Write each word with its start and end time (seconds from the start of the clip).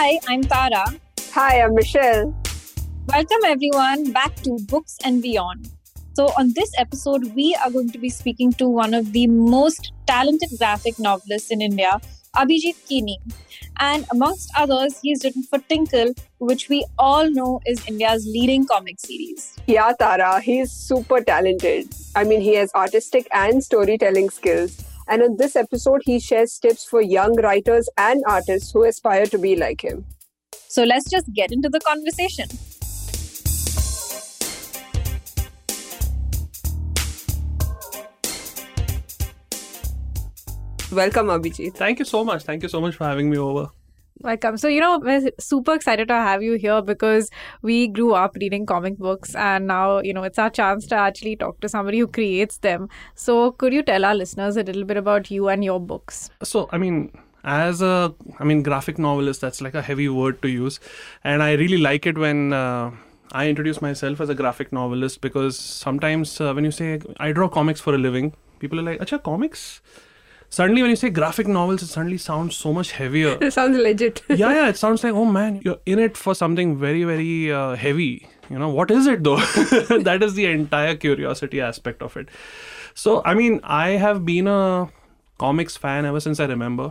Hi, 0.00 0.16
I'm 0.28 0.42
Tara. 0.44 0.84
Hi, 1.32 1.60
I'm 1.60 1.74
Michelle. 1.74 2.32
Welcome 3.08 3.44
everyone 3.44 4.12
back 4.12 4.32
to 4.42 4.56
Books 4.68 4.96
and 5.04 5.20
Beyond. 5.20 5.70
So, 6.12 6.26
on 6.38 6.52
this 6.54 6.70
episode, 6.78 7.34
we 7.34 7.56
are 7.64 7.68
going 7.68 7.90
to 7.90 7.98
be 7.98 8.08
speaking 8.08 8.52
to 8.60 8.68
one 8.68 8.94
of 8.94 9.12
the 9.12 9.26
most 9.26 9.90
talented 10.06 10.50
graphic 10.56 11.00
novelists 11.00 11.50
in 11.50 11.60
India, 11.60 12.00
Abhijeet 12.36 12.76
Kini. 12.86 13.18
And 13.80 14.06
amongst 14.12 14.52
others, 14.56 15.00
he's 15.02 15.24
written 15.24 15.42
for 15.42 15.58
Tinkle, 15.58 16.14
which 16.38 16.68
we 16.68 16.86
all 16.96 17.28
know 17.28 17.60
is 17.66 17.84
India's 17.88 18.24
leading 18.24 18.68
comic 18.68 19.00
series. 19.00 19.56
Yeah, 19.66 19.94
Tara, 19.98 20.40
he's 20.40 20.70
super 20.70 21.20
talented. 21.22 21.88
I 22.14 22.22
mean, 22.22 22.40
he 22.40 22.54
has 22.54 22.70
artistic 22.72 23.26
and 23.32 23.64
storytelling 23.64 24.30
skills. 24.30 24.80
And 25.08 25.22
in 25.22 25.36
this 25.38 25.56
episode, 25.56 26.02
he 26.04 26.20
shares 26.20 26.58
tips 26.58 26.84
for 26.84 27.00
young 27.00 27.34
writers 27.40 27.88
and 27.96 28.22
artists 28.26 28.70
who 28.72 28.84
aspire 28.84 29.24
to 29.26 29.38
be 29.38 29.56
like 29.56 29.82
him. 29.82 30.04
So, 30.68 30.84
let's 30.84 31.08
just 31.10 31.32
get 31.32 31.50
into 31.50 31.70
the 31.70 31.80
conversation. 31.80 32.46
Welcome, 40.92 41.26
Abhijeet. 41.28 41.74
Thank 41.74 41.98
you 41.98 42.04
so 42.04 42.24
much. 42.24 42.42
Thank 42.42 42.62
you 42.62 42.68
so 42.68 42.80
much 42.80 42.94
for 42.94 43.04
having 43.04 43.30
me 43.30 43.38
over. 43.38 43.68
Welcome. 44.20 44.56
So, 44.56 44.66
you 44.66 44.80
know, 44.80 44.98
we're 44.98 45.30
super 45.38 45.74
excited 45.74 46.08
to 46.08 46.14
have 46.14 46.42
you 46.42 46.54
here 46.54 46.82
because 46.82 47.30
we 47.62 47.86
grew 47.86 48.14
up 48.14 48.34
reading 48.40 48.66
comic 48.66 48.98
books 48.98 49.36
and 49.36 49.68
now, 49.68 50.00
you 50.00 50.12
know, 50.12 50.24
it's 50.24 50.40
our 50.40 50.50
chance 50.50 50.86
to 50.86 50.96
actually 50.96 51.36
talk 51.36 51.60
to 51.60 51.68
somebody 51.68 52.00
who 52.00 52.08
creates 52.08 52.58
them. 52.58 52.88
So, 53.14 53.52
could 53.52 53.72
you 53.72 53.82
tell 53.82 54.04
our 54.04 54.16
listeners 54.16 54.56
a 54.56 54.64
little 54.64 54.84
bit 54.84 54.96
about 54.96 55.30
you 55.30 55.48
and 55.48 55.62
your 55.62 55.78
books? 55.78 56.30
So, 56.42 56.68
I 56.72 56.78
mean, 56.78 57.12
as 57.44 57.80
a, 57.80 58.12
I 58.40 58.44
mean, 58.44 58.64
graphic 58.64 58.98
novelist, 58.98 59.40
that's 59.40 59.60
like 59.60 59.74
a 59.74 59.82
heavy 59.82 60.08
word 60.08 60.42
to 60.42 60.48
use. 60.48 60.80
And 61.22 61.40
I 61.40 61.52
really 61.52 61.78
like 61.78 62.06
it 62.06 62.18
when. 62.18 62.52
Uh, 62.52 62.90
I 63.30 63.48
introduce 63.48 63.82
myself 63.82 64.22
as 64.22 64.30
a 64.30 64.34
graphic 64.34 64.72
novelist 64.72 65.20
because 65.20 65.58
sometimes 65.58 66.40
uh, 66.40 66.54
when 66.54 66.64
you 66.64 66.70
say 66.70 66.98
I 67.18 67.32
draw 67.32 67.46
comics 67.46 67.78
for 67.78 67.94
a 67.94 67.98
living, 67.98 68.32
people 68.58 68.80
are 68.80 68.82
like, 68.82 69.00
"Acha, 69.00 69.22
comics." 69.22 69.82
Suddenly 70.50 70.82
when 70.82 70.90
you 70.90 70.96
say 70.96 71.10
graphic 71.10 71.46
novels 71.46 71.82
it 71.82 71.88
suddenly 71.88 72.18
sounds 72.18 72.56
so 72.56 72.72
much 72.72 72.92
heavier. 72.92 73.36
It 73.40 73.52
sounds 73.52 73.76
legit. 73.76 74.22
Yeah 74.28 74.52
yeah 74.52 74.68
it 74.68 74.76
sounds 74.76 75.04
like 75.04 75.12
oh 75.12 75.24
man 75.24 75.60
you're 75.64 75.78
in 75.86 75.98
it 75.98 76.16
for 76.16 76.34
something 76.34 76.78
very 76.78 77.04
very 77.04 77.52
uh, 77.52 77.74
heavy. 77.76 78.28
You 78.50 78.58
know 78.58 78.68
what 78.68 78.90
is 78.90 79.06
it 79.06 79.24
though? 79.24 79.36
That 80.10 80.22
is 80.22 80.34
the 80.34 80.46
entire 80.46 80.94
curiosity 80.96 81.60
aspect 81.60 82.02
of 82.02 82.16
it. 82.16 82.28
So 82.94 83.22
i 83.24 83.34
mean 83.34 83.60
i 83.62 83.90
have 84.06 84.24
been 84.24 84.48
a 84.48 84.88
comics 85.38 85.76
fan 85.76 86.04
ever 86.04 86.20
since 86.20 86.40
i 86.40 86.46
remember 86.46 86.90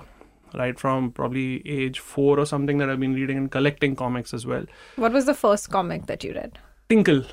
right 0.59 0.79
from 0.79 1.11
probably 1.11 1.47
age 1.67 1.99
4 1.99 2.39
or 2.39 2.45
something 2.45 2.77
that 2.77 2.89
i've 2.89 3.01
been 3.01 3.13
reading 3.13 3.37
and 3.37 3.51
collecting 3.51 3.95
comics 3.95 4.33
as 4.33 4.45
well. 4.45 4.65
What 4.95 5.11
was 5.11 5.25
the 5.25 5.33
first 5.33 5.69
comic 5.69 6.05
that 6.05 6.23
you 6.23 6.33
read? 6.33 6.57
Tinkle 6.89 7.25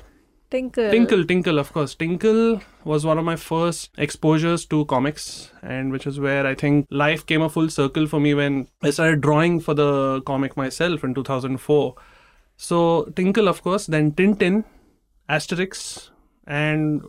Tinkle. 0.51 0.91
Tinkle, 0.91 1.25
Tinkle, 1.25 1.59
of 1.59 1.73
course. 1.73 1.95
Tinkle 1.95 2.61
was 2.83 3.05
one 3.05 3.17
of 3.17 3.25
my 3.25 3.35
first 3.35 3.91
exposures 3.97 4.65
to 4.67 4.85
comics, 4.85 5.51
and 5.61 5.91
which 5.91 6.05
is 6.05 6.19
where 6.19 6.45
I 6.45 6.55
think 6.55 6.87
life 6.89 7.25
came 7.25 7.41
a 7.41 7.49
full 7.49 7.69
circle 7.69 8.07
for 8.07 8.19
me 8.19 8.33
when 8.33 8.67
I 8.83 8.91
started 8.91 9.21
drawing 9.21 9.59
for 9.59 9.73
the 9.73 10.21
comic 10.21 10.55
myself 10.55 11.03
in 11.03 11.13
2004. 11.13 11.95
So, 12.57 13.05
Tinkle, 13.15 13.47
of 13.47 13.63
course, 13.63 13.87
then 13.87 14.11
Tintin, 14.11 14.63
Asterix, 15.29 16.09
and 16.45 17.01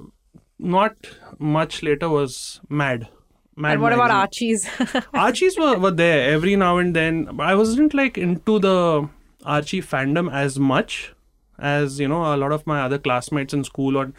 not 0.59 0.97
much 1.39 1.83
later 1.83 2.09
was 2.09 2.61
Mad. 2.69 3.09
Mad 3.55 3.75
and 3.75 3.83
what 3.83 3.91
magazine. 3.91 4.05
about 4.07 4.17
Archies? 4.17 4.69
Archies 5.15 5.59
were, 5.59 5.79
were 5.79 5.91
there 5.91 6.33
every 6.33 6.57
now 6.57 6.79
and 6.79 6.97
then. 6.97 7.39
I 7.39 7.55
wasn't 7.55 7.95
like 7.95 8.19
into 8.19 8.59
the 8.59 9.09
Archie 9.45 9.83
fandom 9.83 10.33
as 10.33 10.59
much 10.59 11.15
as 11.59 12.01
you 12.01 12.09
know 12.09 12.35
a 12.35 12.37
lot 12.37 12.53
of 12.53 12.67
my 12.67 12.83
other 12.83 12.99
classmates 12.99 13.55
in 13.55 13.65
school 13.65 13.97
or 13.97 14.13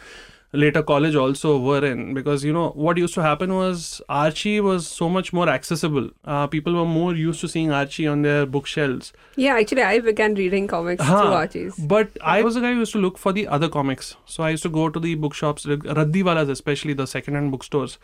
later 0.52 0.82
college 0.82 1.14
also 1.14 1.58
were 1.58 1.84
in. 1.84 2.14
Because 2.14 2.44
you 2.44 2.52
know 2.52 2.70
what 2.70 2.96
used 2.96 3.14
to 3.14 3.22
happen 3.22 3.54
was 3.54 4.00
archie 4.08 4.60
was 4.60 4.86
so 4.86 5.08
much 5.08 5.32
more 5.32 5.48
accessible. 5.48 6.10
Uh, 6.24 6.46
people 6.46 6.74
were 6.74 6.84
more 6.84 7.14
used 7.14 7.40
to 7.40 7.48
seeing 7.48 7.70
archie 7.70 8.06
on 8.06 8.22
their 8.22 8.46
bookshelves. 8.46 9.12
Yeah 9.36 9.58
actually 9.58 9.82
i 9.82 9.98
began 9.98 10.34
reading 10.34 10.66
comics 10.66 11.02
huh. 11.02 11.22
through 11.22 11.32
archies. 11.32 11.76
But 11.76 12.16
i 12.22 12.42
was 12.42 12.56
a 12.56 12.60
guy 12.60 12.72
who 12.72 12.80
used 12.80 12.92
to 12.92 12.98
look 12.98 13.18
for 13.18 13.32
the 13.32 13.46
other 13.46 13.68
comics. 13.68 14.16
So 14.24 14.42
i 14.42 14.50
used 14.50 14.62
to 14.62 14.70
go 14.70 14.88
to 14.88 15.00
the 15.00 15.14
bookshops 15.14 15.66
raddiwalas 15.66 16.50
especially 16.50 16.94
the 16.94 17.06
second 17.06 17.34
hand 17.34 17.50
bookstores. 17.50 17.98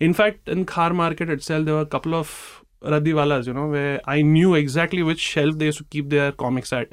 In 0.00 0.14
fact 0.14 0.48
in 0.48 0.64
khar 0.64 0.92
market 0.92 1.30
itself 1.30 1.64
there 1.64 1.74
were 1.74 1.80
a 1.80 1.86
couple 1.86 2.14
of 2.14 2.64
raddiwalas 2.82 3.46
you 3.48 3.52
know 3.52 3.66
where 3.66 4.00
i 4.04 4.22
knew 4.22 4.54
exactly 4.54 5.02
which 5.02 5.18
shelf 5.18 5.58
they 5.58 5.64
used 5.64 5.78
to 5.78 5.84
keep 5.84 6.10
their 6.10 6.30
comics 6.30 6.72
at 6.72 6.92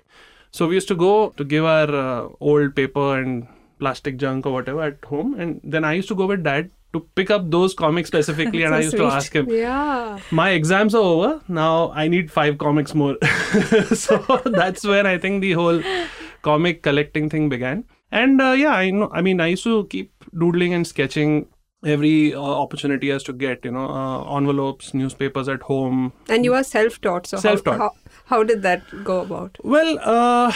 so 0.55 0.67
we 0.67 0.75
used 0.75 0.87
to 0.87 0.95
go 0.95 1.13
to 1.37 1.43
give 1.43 1.65
our 1.65 1.93
uh, 2.01 2.27
old 2.39 2.75
paper 2.75 3.19
and 3.19 3.45
plastic 3.79 4.15
junk 4.15 4.45
or 4.45 4.53
whatever 4.53 4.83
at 4.83 5.03
home, 5.03 5.33
and 5.37 5.59
then 5.63 5.83
I 5.83 5.91
used 5.93 6.07
to 6.07 6.15
go 6.15 6.27
with 6.27 6.43
dad 6.43 6.69
to 6.93 7.01
pick 7.15 7.29
up 7.29 7.49
those 7.51 7.73
comics 7.73 8.07
specifically, 8.07 8.63
and 8.63 8.71
so 8.73 8.77
I 8.77 8.79
used 8.79 8.91
sweet. 8.91 8.99
to 8.99 9.15
ask 9.15 9.35
him, 9.35 9.49
"Yeah, 9.49 10.19
my 10.31 10.51
exams 10.51 10.95
are 10.95 11.03
over 11.09 11.41
now. 11.49 11.91
I 12.03 12.07
need 12.07 12.31
five 12.31 12.57
comics 12.57 12.95
more." 12.95 13.17
so 14.03 14.19
that's 14.45 14.85
when 14.93 15.11
I 15.11 15.17
think 15.17 15.41
the 15.41 15.51
whole 15.63 15.83
comic 16.41 16.81
collecting 16.83 17.29
thing 17.29 17.49
began. 17.49 17.83
And 18.11 18.41
uh, 18.41 18.55
yeah, 18.63 18.79
I 18.85 18.91
know. 18.91 19.09
I 19.11 19.21
mean, 19.21 19.41
I 19.41 19.47
used 19.57 19.65
to 19.65 19.75
keep 19.97 20.13
doodling 20.45 20.73
and 20.73 20.87
sketching 20.87 21.47
every 21.85 22.33
uh, 22.33 22.41
opportunity 22.41 23.09
has 23.09 23.23
to 23.23 23.33
get 23.33 23.63
you 23.63 23.71
know 23.71 23.87
uh, 23.89 24.37
envelopes 24.37 24.93
newspapers 24.93 25.47
at 25.47 25.61
home 25.61 26.11
and 26.29 26.43
you 26.43 26.53
are 26.53 26.63
self-taught 26.63 27.27
so 27.27 27.37
self-taught 27.37 27.77
how, 27.77 27.89
how, 27.89 28.04
how 28.25 28.43
did 28.43 28.61
that 28.61 28.81
go 29.03 29.19
about 29.21 29.57
well 29.63 29.97
uh, 30.01 30.51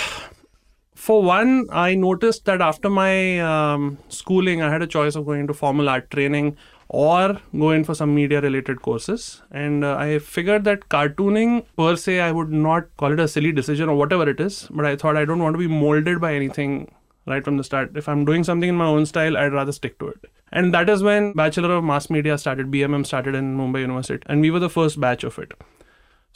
for 0.96 1.22
one 1.24 1.68
i 1.72 1.94
noticed 1.96 2.46
that 2.46 2.62
after 2.62 2.90
my 2.90 3.40
um, 3.40 3.98
schooling 4.10 4.62
i 4.62 4.70
had 4.72 4.82
a 4.82 4.88
choice 4.88 5.16
of 5.16 5.26
going 5.26 5.42
into 5.42 5.54
formal 5.54 5.90
art 5.90 6.10
training 6.12 6.56
or 6.90 7.40
go 7.64 7.70
in 7.70 7.84
for 7.84 7.94
some 7.94 8.14
media 8.16 8.42
related 8.42 8.82
courses 8.82 9.42
and 9.52 9.86
uh, 9.86 9.96
i 9.96 10.20
figured 10.20 10.64
that 10.64 10.88
cartooning 10.90 11.64
per 11.78 11.96
se 11.96 12.20
i 12.20 12.32
would 12.32 12.52
not 12.52 12.88
call 12.98 13.14
it 13.14 13.20
a 13.20 13.28
silly 13.28 13.52
decision 13.52 13.88
or 13.88 13.96
whatever 13.96 14.28
it 14.30 14.40
is 14.40 14.68
but 14.72 14.86
i 14.86 14.96
thought 14.96 15.16
i 15.16 15.26
don't 15.26 15.46
want 15.48 15.54
to 15.54 15.60
be 15.60 15.68
molded 15.68 16.20
by 16.20 16.34
anything 16.34 16.92
right 17.28 17.46
from 17.46 17.58
the 17.58 17.64
start 17.64 17.96
if 17.96 18.10
i'm 18.10 18.26
doing 18.26 18.44
something 18.44 18.70
in 18.70 18.76
my 18.76 18.92
own 18.98 19.06
style 19.06 19.38
i'd 19.38 19.54
rather 19.54 19.72
stick 19.72 20.00
to 20.00 20.08
it 20.08 20.32
and 20.52 20.74
that 20.74 20.90
is 20.90 21.04
when 21.04 21.34
Bachelor 21.34 21.76
of 21.76 21.84
Mass 21.84 22.10
Media 22.10 22.38
started, 22.38 22.72
BMM 22.72 23.06
started 23.06 23.36
in 23.36 23.56
Mumbai 23.56 23.82
University. 23.82 24.24
And 24.26 24.42
we 24.42 24.50
were 24.50 24.60
the 24.60 24.70
first 24.70 25.00
batch 25.00 25.24
of 25.24 25.38
it. 25.38 25.52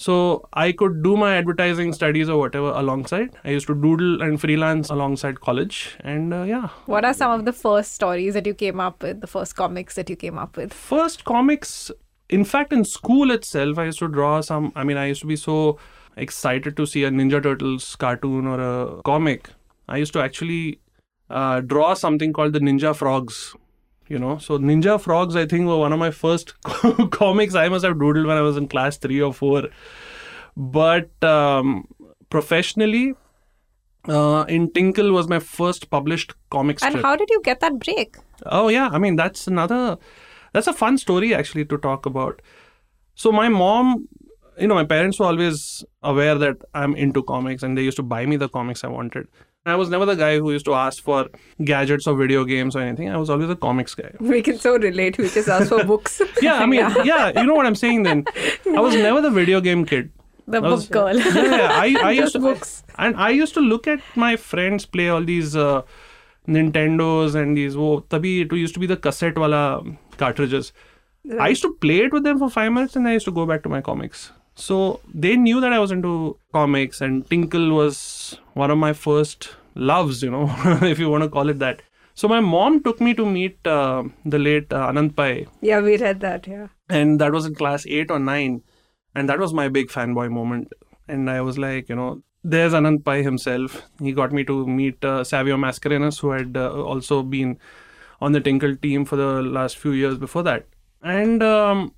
So 0.03 0.50
I 0.52 0.74
could 0.74 1.02
do 1.02 1.16
my 1.16 1.36
advertising 1.38 1.94
studies 1.94 2.28
or 2.28 2.38
whatever 2.38 2.72
alongside. 2.72 3.38
I 3.46 3.52
used 3.52 3.68
to 3.68 3.74
doodle 3.74 4.22
and 4.22 4.41
freelance 4.41 4.90
alongside 4.90 5.40
college. 5.40 5.96
And 6.02 6.34
uh, 6.34 6.44
yeah. 6.44 6.68
What 6.88 7.06
are 7.06 7.14
some 7.14 7.31
of 7.31 7.46
the 7.46 7.53
first 7.53 7.94
stories 7.94 8.34
that 8.34 8.46
you 8.46 8.53
came 8.53 8.81
up 8.81 9.02
with, 9.02 9.22
the 9.22 9.28
first 9.28 9.56
comics 9.56 9.96
that 9.96 10.09
you 10.09 10.18
came 10.18 10.38
up 10.38 10.58
with? 10.58 10.74
First 10.74 11.24
comics, 11.24 11.90
in 12.28 12.44
fact, 12.44 12.74
in 12.74 12.84
school 12.84 13.31
itself, 13.31 13.80
I 13.80 13.86
used 13.86 14.00
to 14.00 14.09
draw 14.09 14.42
some. 14.42 14.74
I 14.75 14.84
mean, 14.84 14.97
I 14.97 15.06
used 15.06 15.22
to 15.22 15.28
be 15.28 15.38
so 15.38 15.80
excited 16.18 16.75
to 16.75 16.86
see 16.86 17.06
a 17.06 17.09
Ninja 17.09 17.42
Turtles 17.42 17.96
cartoon 17.96 18.46
or 18.46 18.59
a 18.59 19.02
comic. 19.03 19.52
I 19.88 19.97
used 19.97 20.12
to 20.13 20.22
actually 20.22 20.81
uh, 21.30 21.62
draw 21.62 21.94
something 21.94 22.34
called 22.34 22.52
the 22.52 22.59
Ninja 22.59 22.94
Frogs 22.94 23.56
you 24.08 24.19
know. 24.19 24.38
So 24.38 24.58
ninja 24.58 25.00
frogs 25.00 25.36
i 25.36 25.46
think 25.46 25.68
were 25.68 25.78
one 25.78 25.94
of 25.94 26.00
my 26.00 26.12
first 26.12 26.53
comics. 27.12 27.56
I 27.56 27.69
must 27.69 27.86
have 27.86 27.96
doodled 27.96 28.28
when 28.28 28.38
i 28.38 28.41
was 28.41 28.58
in 28.58 28.68
class 28.68 28.97
3 28.97 29.22
or 29.22 29.34
4 29.34 29.64
but 30.56 31.24
um, 31.24 31.88
professionally 32.30 33.16
uh, 34.08 34.46
in 34.47 34.72
tinkle 34.72 35.12
was 35.12 35.28
my 35.28 35.40
first 35.40 35.90
published 35.90 36.34
comic 36.50 36.80
strip. 36.80 36.94
and 36.94 37.03
how 37.03 37.16
did 37.16 37.30
you 37.30 37.42
get 37.44 37.59
that 37.62 37.80
break? 37.80 38.18
Oh 38.46 38.68
yeah. 38.68 38.90
I 38.92 39.00
mean 39.00 39.16
that's 39.16 39.47
another 39.47 39.97
that's 40.52 40.68
a 40.68 40.74
fun 40.74 40.97
story 40.97 41.34
actually 41.34 41.66
to 41.66 41.78
talk 41.78 42.06
about. 42.06 42.42
So 43.16 43.31
my 43.31 43.50
mom 43.50 44.07
you 44.60 44.68
know 44.68 44.75
my 44.75 44.83
parents 44.83 45.19
were 45.19 45.25
always 45.25 45.83
aware 46.04 46.36
that 46.36 46.57
i'm 46.74 46.95
into 46.95 47.24
comics 47.24 47.63
and 47.63 47.78
they 47.78 47.81
used 47.81 47.98
to 47.98 48.04
buy 48.04 48.25
me 48.25 48.36
the 48.36 48.50
comics 48.50 48.83
i 48.83 48.88
wanted 48.88 49.28
I 49.65 49.75
was 49.75 49.89
never 49.89 50.06
the 50.06 50.15
guy 50.15 50.39
who 50.39 50.51
used 50.51 50.65
to 50.65 50.74
ask 50.74 51.01
for 51.01 51.30
gadgets 51.63 52.06
or 52.06 52.15
video 52.15 52.44
games 52.44 52.75
or 52.75 52.81
anything. 52.81 53.10
I 53.10 53.15
was 53.15 53.30
always 53.30 53.50
a 53.50 53.56
comics 53.56 53.95
guy. 53.95 54.12
We 54.19 54.42
can 54.42 54.60
so 54.60 54.77
relate. 54.77 55.18
We 55.18 55.30
just 55.30 55.48
ask 55.48 55.69
for 55.69 55.83
books. 55.92 56.21
yeah, 56.42 56.56
I 56.56 56.65
mean, 56.65 56.80
yeah. 57.04 57.04
yeah. 57.04 57.42
you 57.42 57.48
know 57.48 57.56
what 57.56 57.65
I'm 57.65 57.75
saying 57.75 58.04
then. 58.04 58.25
I 58.75 58.81
was 58.81 58.94
never 58.95 59.21
the 59.21 59.30
video 59.31 59.62
game 59.62 59.86
kid. 59.86 60.12
The 60.48 60.60
book 60.60 60.71
was, 60.71 60.89
girl. 60.89 61.18
Yeah, 61.18 61.45
yeah. 61.45 61.69
I, 61.71 61.95
I 62.04 62.12
used 62.24 62.33
to, 62.33 62.39
books. 62.39 62.83
And 62.98 63.15
I 63.15 63.30
used 63.30 63.54
to 63.54 63.62
look 63.62 63.88
at 63.88 64.01
my 64.15 64.36
friends 64.36 64.86
play 64.86 65.07
all 65.07 65.24
these 65.24 65.56
uh, 65.56 65.83
Nintendos 66.45 67.33
and 67.33 67.56
these, 67.56 67.77
oh, 67.77 68.01
tabi, 68.01 68.42
it 68.42 68.51
used 68.51 68.74
to 68.74 68.81
be 68.81 68.88
the 68.88 68.98
cassette 68.98 69.38
wala 69.38 69.81
cartridges. 70.18 70.74
Right. 71.24 71.39
I 71.39 71.48
used 71.48 71.62
to 71.62 71.74
play 71.75 72.00
it 72.00 72.12
with 72.12 72.24
them 72.24 72.38
for 72.38 72.50
five 72.50 72.74
minutes 72.74 72.98
and 72.98 73.07
I 73.07 73.13
used 73.13 73.25
to 73.25 73.31
go 73.31 73.45
back 73.45 73.63
to 73.63 73.69
my 73.69 73.80
comics. 73.80 74.33
So 74.56 75.02
they 75.14 75.36
knew 75.36 75.60
that 75.62 75.74
I 75.74 75.80
was 75.80 75.92
into 75.92 76.38
comics, 76.52 77.02
and 77.02 77.28
Tinkle 77.30 77.72
was 77.72 78.38
one 78.54 78.72
of 78.72 78.78
my 78.78 78.94
first 78.94 79.50
loves, 79.76 80.22
you 80.22 80.30
know, 80.30 80.46
if 80.84 81.00
you 81.00 81.10
want 81.10 81.24
to 81.24 81.30
call 81.30 81.50
it 81.50 81.60
that. 81.60 81.82
So 82.16 82.28
my 82.28 82.40
mom 82.40 82.84
took 82.84 83.02
me 83.02 83.16
to 83.16 83.26
meet 83.26 83.66
uh, 83.66 84.04
the 84.24 84.38
late 84.38 84.72
uh, 84.72 84.88
Anant 84.88 85.16
Pai. 85.16 85.48
Yeah, 85.62 85.80
we 85.82 85.98
read 85.98 86.20
that, 86.20 86.46
yeah. 86.46 86.68
And 86.88 87.20
that 87.20 87.32
was 87.32 87.48
in 87.48 87.56
class 87.56 87.88
8 87.88 88.12
or 88.12 88.20
9. 88.20 88.62
And 89.16 89.30
that 89.30 89.40
was 89.40 89.54
my 89.54 89.68
big 89.68 89.90
fanboy 89.90 90.30
moment. 90.32 90.72
and 91.08 91.30
I 91.30 91.42
was 91.42 91.58
like, 91.58 91.90
you 91.90 91.96
know, 91.96 92.22
there's 92.44 92.74
Anant 92.74 93.04
Pai 93.04 93.24
himself. 93.24 93.82
He 94.00 94.12
got 94.12 94.32
me 94.32 94.44
to 94.46 94.68
meet 94.68 95.04
uh, 95.04 95.24
Savio 95.24 95.58
Mascarenhas, 95.58 96.20
who 96.20 96.32
had 96.32 96.56
uh, 96.58 96.72
also 96.84 97.24
been 97.24 97.58
on 98.22 98.32
the 98.32 98.42
Tinkle 98.42 98.76
team 98.76 99.06
for 99.06 99.16
the 99.16 99.42
last 99.42 99.78
few 99.78 99.92
years 99.92 100.18
before 100.18 100.44
that. 100.44 100.66
And 101.02 101.44
um, 101.44 101.94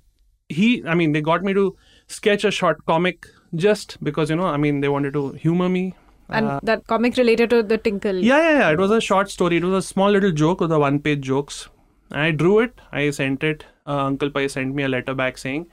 he, 0.48 0.84
I 0.86 0.94
mean, 0.94 1.12
they 1.12 1.20
got 1.20 1.42
me 1.42 1.54
to 1.54 1.76
sketch 2.08 2.44
a 2.44 2.50
short 2.50 2.84
comic 2.86 3.26
just 3.54 3.98
because, 4.02 4.30
you 4.30 4.36
know, 4.36 4.46
I 4.46 4.56
mean, 4.56 4.80
they 4.80 4.88
wanted 4.88 5.12
to 5.14 5.32
humor 5.32 5.68
me. 5.68 5.94
And 6.28 6.46
Uh, 6.46 6.60
that 6.64 6.86
comic 6.86 7.16
related 7.16 7.50
to 7.50 7.62
the 7.62 7.78
Tinkle. 7.78 8.16
yeah, 8.16 8.38
yeah, 8.42 8.58
yeah. 8.58 8.70
It 8.70 8.78
was 8.78 8.90
a 8.90 9.00
short 9.00 9.30
story. 9.30 9.56
It 9.58 9.64
was 9.64 9.84
a 9.84 9.86
small 9.86 10.10
little 10.10 10.32
joke 10.32 10.60
with 10.60 10.70
the 10.70 10.78
one 10.78 10.98
page 10.98 11.20
jokes. 11.20 11.68
I 12.10 12.30
drew 12.30 12.58
it. 12.60 12.80
I 12.92 13.10
sent 13.10 13.44
it. 13.44 13.64
Uh, 13.86 14.04
Uncle 14.06 14.30
Pai 14.30 14.48
sent 14.48 14.74
me 14.74 14.82
a 14.82 14.88
letter 14.88 15.14
back 15.14 15.38
saying, 15.38 15.66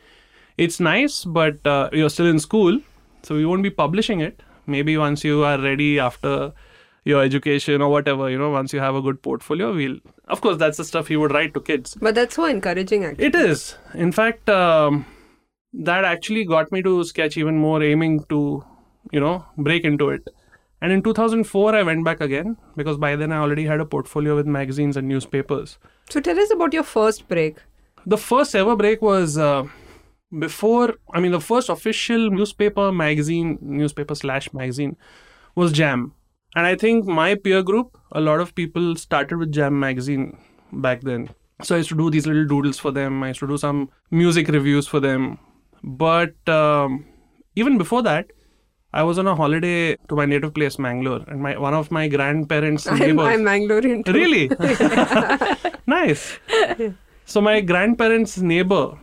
It's 0.57 0.79
nice, 0.79 1.25
but 1.25 1.65
uh, 1.65 1.89
you're 1.91 2.09
still 2.11 2.27
in 2.27 2.39
school, 2.39 2.79
so 3.23 3.35
we 3.35 3.45
won't 3.45 3.63
be 3.63 3.71
publishing 3.71 4.19
it. 4.21 4.43
Maybe 4.67 4.95
once 4.97 5.23
you 5.23 5.43
are 5.43 5.59
ready 5.59 5.99
after 5.99 6.53
your 7.05 7.21
education 7.23 7.81
or 7.81 7.89
whatever, 7.89 8.29
you 8.29 8.37
know, 8.37 8.49
once 8.51 8.71
you 8.71 8.79
have 8.79 8.95
a 8.95 9.01
good 9.01 9.21
portfolio, 9.23 9.73
we'll. 9.73 9.97
Of 10.27 10.41
course, 10.41 10.57
that's 10.57 10.77
the 10.77 10.85
stuff 10.85 11.07
he 11.07 11.17
would 11.17 11.33
write 11.33 11.53
to 11.55 11.59
kids. 11.59 11.95
But 11.99 12.15
that's 12.15 12.35
so 12.35 12.45
encouraging, 12.45 13.03
actually. 13.05 13.25
It 13.25 13.35
is. 13.35 13.75
In 13.95 14.11
fact, 14.11 14.47
um, 14.49 15.05
that 15.73 16.05
actually 16.05 16.45
got 16.45 16.71
me 16.71 16.81
to 16.83 17.03
sketch 17.03 17.37
even 17.37 17.57
more, 17.57 17.81
aiming 17.81 18.23
to, 18.29 18.63
you 19.11 19.19
know, 19.19 19.45
break 19.57 19.83
into 19.83 20.09
it. 20.09 20.27
And 20.81 20.91
in 20.91 21.01
2004, 21.01 21.75
I 21.75 21.83
went 21.83 22.03
back 22.03 22.19
again 22.19 22.57
because 22.75 22.97
by 22.97 23.15
then 23.15 23.31
I 23.31 23.37
already 23.37 23.65
had 23.65 23.79
a 23.79 23.85
portfolio 23.85 24.35
with 24.35 24.45
magazines 24.45 24.97
and 24.97 25.07
newspapers. 25.07 25.77
So 26.09 26.19
tell 26.19 26.37
us 26.37 26.51
about 26.51 26.73
your 26.73 26.83
first 26.83 27.27
break. 27.27 27.57
The 28.05 28.17
first 28.17 28.53
ever 28.53 28.75
break 28.75 29.01
was 29.01 29.37
uh, 29.37 29.63
before, 30.37 30.95
I 31.13 31.21
mean, 31.21 31.31
the 31.31 31.39
first 31.39 31.69
official 31.69 32.29
newspaper 32.29 32.91
magazine, 32.91 33.57
newspaper 33.61 34.13
slash 34.13 34.51
magazine 34.53 34.97
was 35.55 35.71
Jam. 35.71 36.13
And 36.55 36.67
I 36.67 36.75
think 36.75 37.05
my 37.05 37.35
peer 37.35 37.63
group, 37.63 37.97
a 38.11 38.19
lot 38.19 38.39
of 38.41 38.53
people 38.53 38.95
started 38.95 39.37
with 39.37 39.51
Jam 39.51 39.79
magazine 39.79 40.37
back 40.71 41.01
then. 41.01 41.29
So 41.61 41.75
I 41.75 41.77
used 41.79 41.89
to 41.89 41.97
do 41.97 42.09
these 42.09 42.27
little 42.27 42.45
doodles 42.45 42.77
for 42.77 42.91
them. 42.91 43.23
I 43.23 43.29
used 43.29 43.39
to 43.39 43.47
do 43.47 43.57
some 43.57 43.89
music 44.11 44.49
reviews 44.49 44.85
for 44.87 44.99
them. 44.99 45.39
But 45.83 46.33
um, 46.47 47.05
even 47.55 47.77
before 47.77 48.01
that, 48.03 48.31
I 48.93 49.03
was 49.03 49.17
on 49.17 49.27
a 49.27 49.35
holiday 49.35 49.95
to 50.07 50.15
my 50.15 50.25
native 50.25 50.53
place, 50.53 50.77
Mangalore, 50.77 51.23
and 51.27 51.41
my 51.41 51.57
one 51.57 51.73
of 51.73 51.91
my 51.91 52.07
grandparents' 52.07 52.87
I'm, 52.87 52.99
neighbors. 52.99 53.25
I'm 53.25 53.41
Mangalorean. 53.41 54.05
too. 54.05 54.13
Really? 54.13 54.49
nice. 55.87 56.37
So 57.25 57.41
my 57.41 57.59
grandparents' 57.61 58.37
neighbor 58.37 58.97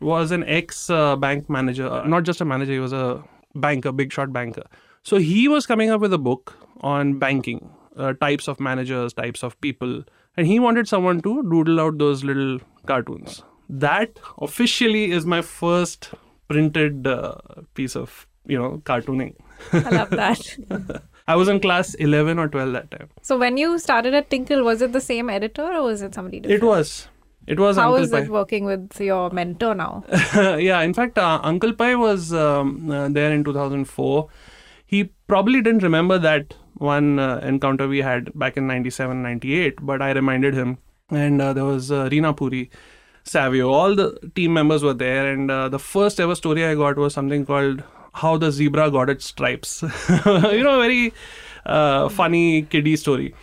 was 0.00 0.30
an 0.30 0.44
ex 0.44 0.88
uh, 0.88 1.16
bank 1.16 1.50
manager, 1.50 1.88
uh, 1.88 2.06
not 2.06 2.22
just 2.22 2.40
a 2.40 2.44
manager, 2.44 2.72
he 2.72 2.78
was 2.78 2.92
a 2.92 3.22
banker, 3.54 3.90
big 3.90 4.12
shot 4.12 4.32
banker. 4.32 4.64
So 5.02 5.16
he 5.16 5.48
was 5.48 5.66
coming 5.66 5.90
up 5.90 6.00
with 6.00 6.12
a 6.12 6.18
book 6.18 6.56
on 6.80 7.18
banking, 7.18 7.70
uh, 7.96 8.12
types 8.14 8.48
of 8.48 8.60
managers, 8.60 9.12
types 9.12 9.42
of 9.42 9.60
people, 9.60 10.04
and 10.36 10.46
he 10.46 10.60
wanted 10.60 10.88
someone 10.88 11.20
to 11.22 11.42
doodle 11.42 11.80
out 11.80 11.98
those 11.98 12.22
little 12.22 12.60
cartoons. 12.86 13.42
That 13.68 14.18
officially 14.38 15.10
is 15.10 15.24
my 15.26 15.42
first 15.42 16.10
printed 16.48 17.06
uh, 17.06 17.36
piece 17.74 17.96
of, 17.96 18.26
you 18.46 18.58
know, 18.58 18.82
cartooning. 18.84 19.34
I 19.72 19.90
love 19.90 20.10
that. 20.10 21.02
I 21.26 21.36
was 21.36 21.48
in 21.48 21.58
class 21.60 21.94
11 21.94 22.38
or 22.38 22.48
12 22.48 22.72
that 22.72 22.90
time. 22.90 23.08
so 23.22 23.38
when 23.38 23.56
you 23.56 23.78
started 23.78 24.12
at 24.12 24.28
Tinkle, 24.28 24.62
was 24.62 24.82
it 24.82 24.92
the 24.92 25.00
same 25.00 25.30
editor 25.30 25.62
or 25.62 25.82
was 25.82 26.02
it 26.02 26.14
somebody 26.14 26.40
different? 26.40 26.62
It 26.62 26.66
was. 26.66 27.08
It 27.46 27.58
was 27.58 27.76
How 27.76 27.88
Uncle 27.90 28.04
is 28.04 28.10
Pai. 28.10 28.22
it 28.22 28.30
working 28.30 28.64
with 28.64 29.00
your 29.00 29.30
mentor 29.30 29.74
now? 29.74 30.04
yeah, 30.58 30.80
in 30.82 30.92
fact, 30.94 31.18
uh, 31.18 31.40
Uncle 31.42 31.72
Pai 31.72 31.94
was 31.94 32.32
um, 32.32 32.90
uh, 32.90 33.08
there 33.08 33.32
in 33.32 33.44
2004. 33.44 34.28
He 34.86 35.04
probably 35.26 35.60
didn't 35.62 35.82
remember 35.82 36.18
that 36.18 36.54
one 36.74 37.18
uh, 37.18 37.40
encounter 37.42 37.86
we 37.88 37.98
had 37.98 38.30
back 38.38 38.56
in 38.56 38.66
97, 38.66 39.22
98, 39.22 39.78
but 39.82 40.02
I 40.02 40.12
reminded 40.12 40.54
him. 40.54 40.78
And 41.10 41.40
uh, 41.40 41.52
there 41.52 41.64
was 41.64 41.90
uh, 41.92 42.08
Reena 42.08 42.34
Puri, 42.36 42.70
Savio, 43.24 43.70
all 43.70 43.94
the 43.94 44.18
team 44.34 44.52
members 44.52 44.82
were 44.82 44.94
there. 44.94 45.32
And 45.32 45.50
uh, 45.50 45.68
the 45.68 45.78
first 45.78 46.20
ever 46.20 46.34
story 46.34 46.64
I 46.64 46.74
got 46.74 46.96
was 46.96 47.14
something 47.14 47.46
called 47.46 47.82
How 48.12 48.36
the 48.36 48.52
Zebra 48.52 48.90
Got 48.90 49.10
Its 49.10 49.24
Stripes. 49.24 49.82
you 50.26 50.62
know, 50.62 50.80
a 50.80 50.82
very 50.82 51.12
uh, 51.66 52.08
funny 52.08 52.62
kiddie 52.62 52.96
story. 52.96 53.34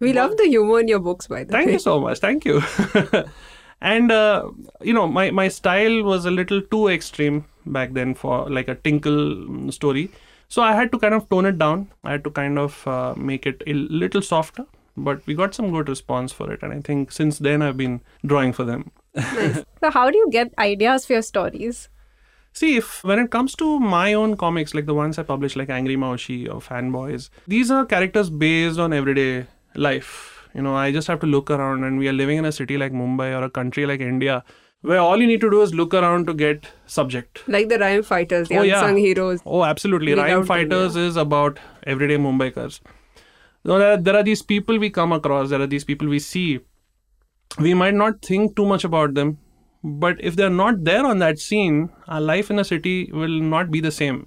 We 0.00 0.12
love 0.12 0.36
the 0.36 0.48
humor 0.48 0.80
in 0.80 0.88
your 0.88 0.98
books, 0.98 1.28
by 1.28 1.44
the 1.44 1.52
Thank 1.52 1.66
way. 1.66 1.72
Thank 1.72 1.72
you 1.74 1.78
so 1.78 2.00
much. 2.00 2.18
Thank 2.18 2.44
you. 2.44 2.60
and 3.80 4.10
uh, 4.10 4.50
you 4.80 4.92
know, 4.92 5.06
my 5.06 5.30
my 5.30 5.46
style 5.46 6.02
was 6.02 6.24
a 6.24 6.30
little 6.30 6.60
too 6.60 6.88
extreme 6.88 7.44
back 7.66 7.92
then 7.92 8.14
for 8.14 8.50
like 8.50 8.66
a 8.66 8.74
tinkle 8.74 9.12
mm, 9.12 9.72
story. 9.72 10.10
So 10.48 10.60
I 10.60 10.72
had 10.72 10.90
to 10.90 10.98
kind 10.98 11.14
of 11.14 11.28
tone 11.28 11.46
it 11.46 11.56
down. 11.56 11.88
I 12.02 12.10
had 12.10 12.24
to 12.24 12.30
kind 12.30 12.58
of 12.58 12.86
uh, 12.86 13.14
make 13.16 13.46
it 13.46 13.62
a 13.66 13.74
little 13.74 14.22
softer. 14.22 14.66
But 14.96 15.24
we 15.26 15.34
got 15.34 15.54
some 15.54 15.70
good 15.70 15.88
response 15.88 16.32
for 16.32 16.52
it, 16.52 16.62
and 16.62 16.72
I 16.72 16.80
think 16.80 17.12
since 17.12 17.38
then 17.38 17.62
I've 17.62 17.78
been 17.78 18.00
drawing 18.26 18.52
for 18.52 18.64
them. 18.64 18.90
So 19.82 19.90
how 19.90 20.10
do 20.10 20.16
you 20.18 20.28
get 20.30 20.52
ideas 20.58 21.06
for 21.06 21.14
your 21.14 21.22
stories? 21.22 21.88
See, 22.52 22.76
if 22.76 23.02
when 23.04 23.18
it 23.18 23.30
comes 23.30 23.54
to 23.56 23.80
my 23.80 24.12
own 24.14 24.36
comics, 24.36 24.74
like 24.74 24.86
the 24.86 24.94
ones 24.94 25.18
I 25.18 25.22
publish, 25.22 25.56
like 25.56 25.70
Angry 25.70 25.96
Maushi 25.96 26.46
or 26.52 26.60
Fanboys, 26.60 27.30
these 27.46 27.70
are 27.70 27.84
characters 27.86 28.28
based 28.30 28.78
on 28.78 28.92
everyday 28.92 29.46
life. 29.74 30.46
You 30.54 30.60
know, 30.62 30.74
I 30.76 30.92
just 30.92 31.08
have 31.08 31.20
to 31.20 31.26
look 31.26 31.50
around, 31.50 31.82
and 31.84 31.98
we 31.98 32.08
are 32.08 32.12
living 32.12 32.36
in 32.38 32.44
a 32.44 32.52
city 32.52 32.76
like 32.76 32.92
Mumbai 32.92 33.28
or 33.38 33.42
a 33.44 33.50
country 33.50 33.86
like 33.86 34.00
India, 34.00 34.44
where 34.82 34.98
all 34.98 35.18
you 35.20 35.26
need 35.26 35.40
to 35.40 35.50
do 35.50 35.62
is 35.62 35.72
look 35.74 35.94
around 35.94 36.26
to 36.26 36.34
get 36.34 36.66
subject. 36.86 37.42
Like 37.48 37.70
the 37.70 37.78
Rhyme 37.78 38.02
Fighters, 38.02 38.48
the 38.48 38.58
Oh, 38.58 38.62
yeah. 38.62 38.80
unsung 38.82 38.98
heroes. 38.98 39.40
Oh, 39.46 39.64
absolutely. 39.64 40.12
Rhyme 40.14 40.40
them, 40.40 40.46
Fighters 40.46 40.94
is 40.94 41.16
about 41.16 41.58
everyday 41.86 42.18
Mumbaikars. 42.18 42.80
So 43.64 43.78
there, 43.78 43.96
there 43.96 44.16
are 44.16 44.22
these 44.22 44.42
people 44.42 44.78
we 44.78 44.90
come 44.90 45.12
across, 45.12 45.48
there 45.50 45.60
are 45.62 45.66
these 45.66 45.84
people 45.84 46.06
we 46.08 46.18
see. 46.18 46.60
We 47.58 47.74
might 47.74 47.94
not 47.94 48.22
think 48.22 48.56
too 48.56 48.66
much 48.66 48.84
about 48.84 49.14
them, 49.14 49.38
but 49.84 50.16
if 50.20 50.36
they're 50.36 50.50
not 50.50 50.84
there 50.84 51.06
on 51.06 51.18
that 51.18 51.38
scene, 51.38 51.90
our 52.08 52.20
life 52.20 52.50
in 52.50 52.58
a 52.58 52.64
city 52.64 53.10
will 53.12 53.40
not 53.40 53.70
be 53.70 53.80
the 53.80 53.90
same. 53.90 54.26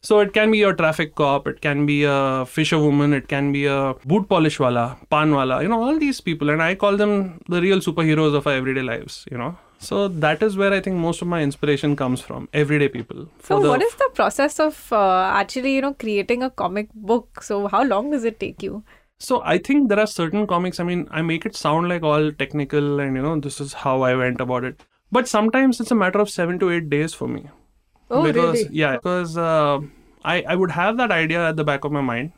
So 0.00 0.18
it 0.20 0.34
can 0.34 0.50
be 0.50 0.62
a 0.62 0.74
traffic 0.74 1.14
cop, 1.14 1.46
it 1.46 1.62
can 1.62 1.86
be 1.86 2.04
a 2.04 2.44
fisherwoman, 2.44 3.14
it 3.14 3.26
can 3.26 3.52
be 3.52 3.64
a 3.64 3.94
boot 4.04 4.28
polish 4.28 4.60
wala, 4.60 4.98
pan 5.08 5.30
wala, 5.32 5.62
you 5.62 5.68
know, 5.68 5.82
all 5.82 5.98
these 5.98 6.20
people. 6.20 6.50
And 6.50 6.62
I 6.62 6.74
call 6.74 6.98
them 6.98 7.40
the 7.48 7.62
real 7.62 7.78
superheroes 7.78 8.34
of 8.34 8.46
our 8.46 8.52
everyday 8.52 8.82
lives, 8.82 9.24
you 9.30 9.38
know. 9.38 9.56
So 9.78 10.08
that 10.08 10.42
is 10.42 10.58
where 10.58 10.72
I 10.72 10.80
think 10.80 10.96
most 10.96 11.22
of 11.22 11.28
my 11.28 11.42
inspiration 11.42 11.96
comes 11.96 12.20
from, 12.20 12.48
everyday 12.52 12.88
people. 12.88 13.28
So 13.42 13.60
what 13.60 13.82
is 13.82 13.94
the 13.94 14.10
process 14.12 14.60
of 14.60 14.92
uh, 14.92 15.30
actually, 15.32 15.74
you 15.74 15.80
know, 15.80 15.94
creating 15.94 16.42
a 16.42 16.50
comic 16.50 16.88
book? 16.94 17.42
So 17.42 17.68
how 17.68 17.82
long 17.82 18.10
does 18.10 18.24
it 18.24 18.38
take 18.38 18.62
you? 18.62 18.84
So 19.18 19.42
I 19.44 19.58
think 19.58 19.88
there 19.88 20.00
are 20.00 20.06
certain 20.06 20.46
comics. 20.46 20.80
I 20.80 20.84
mean, 20.84 21.06
I 21.10 21.22
make 21.22 21.46
it 21.46 21.56
sound 21.56 21.88
like 21.88 22.02
all 22.02 22.32
technical 22.32 23.00
and 23.00 23.16
you 23.16 23.22
know 23.22 23.38
this 23.40 23.60
is 23.60 23.72
how 23.72 24.02
I 24.02 24.14
went 24.14 24.40
about 24.40 24.64
it. 24.64 24.80
But 25.12 25.28
sometimes 25.28 25.80
it's 25.80 25.90
a 25.90 25.94
matter 25.94 26.18
of 26.18 26.28
seven 26.30 26.58
to 26.58 26.70
eight 26.70 26.90
days 26.90 27.14
for 27.14 27.28
me. 27.28 27.48
Oh, 28.10 28.22
because 28.22 28.62
really? 28.64 28.76
yeah, 28.76 28.96
because 28.96 29.38
uh, 29.38 29.78
I 30.24 30.42
I 30.42 30.56
would 30.56 30.70
have 30.72 30.96
that 30.98 31.10
idea 31.10 31.48
at 31.48 31.56
the 31.56 31.64
back 31.64 31.84
of 31.84 31.92
my 31.92 32.00
mind, 32.00 32.32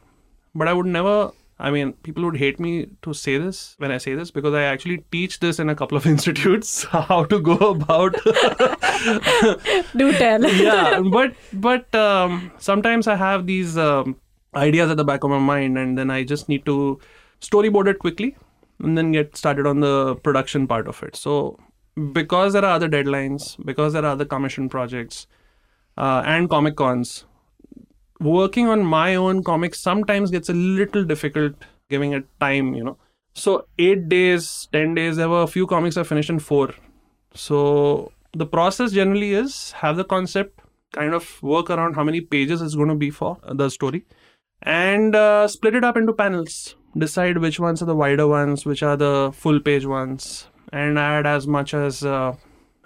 but 0.54 0.68
I 0.68 0.73
would 0.73 0.87
never. 0.87 1.33
I 1.59 1.71
mean, 1.71 1.95
people 2.06 2.23
would 2.25 2.37
hate 2.37 2.61
me 2.61 2.87
to 3.00 3.14
say 3.14 3.38
this 3.38 3.76
when 3.78 3.90
I 3.90 3.97
say 3.97 4.14
this 4.14 4.30
because 4.30 4.52
I 4.52 4.64
actually 4.64 4.99
teach 5.11 5.40
this 5.40 5.59
in 5.59 5.71
a 5.71 5.75
couple 5.75 5.97
of 5.97 6.06
institutes 6.12 6.85
how 6.85 7.25
to 7.25 7.40
go 7.40 7.56
about 7.71 8.12
Do 9.97 10.12
tell. 10.12 10.42
yeah 10.66 11.00
but 11.00 11.33
but 11.54 11.95
um, 11.95 12.52
sometimes 12.59 13.06
i 13.09 13.16
have 13.16 13.47
these 13.47 13.78
um, 13.78 14.16
ideas 14.56 14.90
at 14.90 14.96
the 14.96 15.04
back 15.04 15.25
of 15.25 15.30
my 15.30 15.38
mind 15.38 15.78
and 15.78 15.98
then 15.98 16.10
i 16.10 16.22
just 16.25 16.48
need 16.48 16.64
to 16.64 16.98
storyboard 17.40 17.86
it 17.86 17.98
quickly 17.98 18.34
and 18.80 18.96
then 18.96 19.12
get 19.12 19.36
started 19.36 19.66
on 19.66 19.80
the 19.80 20.16
production 20.16 20.66
part 20.66 20.88
of 20.88 21.02
it. 21.02 21.16
So 21.16 21.58
because 22.12 22.52
there 22.52 22.64
are 22.64 22.75
other 22.75 22.88
deadlines 22.88 23.56
because 23.64 23.92
there 23.92 24.04
are 24.04 24.12
other 24.12 24.25
commission 24.25 24.68
projects 24.68 25.26
uh, 25.96 26.22
and 26.26 26.50
comic 26.50 26.76
cons 26.76 27.25
working 28.20 28.68
on 28.68 28.84
my 28.84 29.14
own 29.14 29.42
comics 29.42 29.80
sometimes 29.80 30.30
gets 30.30 30.48
a 30.48 30.52
little 30.52 31.04
difficult 31.04 31.54
giving 31.88 32.12
it 32.12 32.26
time 32.40 32.75
you 32.75 32.84
know. 32.84 32.98
So 33.34 33.66
eight 33.78 34.08
days 34.08 34.68
ten 34.72 34.94
days 34.94 35.16
there 35.16 35.28
were 35.28 35.42
a 35.42 35.46
few 35.46 35.66
comics 35.66 35.96
i 35.96 36.02
finished 36.02 36.30
in 36.30 36.38
four. 36.38 36.75
So 37.34 38.12
the 38.32 38.46
process 38.46 38.92
generally 38.92 39.32
is 39.32 39.72
have 39.72 39.96
the 39.96 40.04
concept, 40.04 40.60
kind 40.92 41.14
of 41.14 41.42
work 41.42 41.70
around 41.70 41.94
how 41.94 42.04
many 42.04 42.20
pages 42.20 42.60
it's 42.60 42.75
going 42.75 42.88
to 42.88 42.94
be 42.94 43.10
for 43.10 43.38
the 43.46 43.70
story, 43.70 44.04
and 44.62 45.14
uh, 45.14 45.48
split 45.48 45.75
it 45.75 45.84
up 45.84 45.96
into 45.96 46.12
panels. 46.12 46.75
Decide 46.96 47.38
which 47.38 47.60
ones 47.60 47.82
are 47.82 47.86
the 47.86 47.94
wider 47.94 48.26
ones, 48.26 48.64
which 48.64 48.82
are 48.82 48.96
the 48.96 49.30
full 49.34 49.60
page 49.60 49.84
ones, 49.84 50.48
and 50.72 50.98
add 50.98 51.26
as 51.26 51.46
much 51.46 51.75
as 51.75 52.04
uh, 52.04 52.34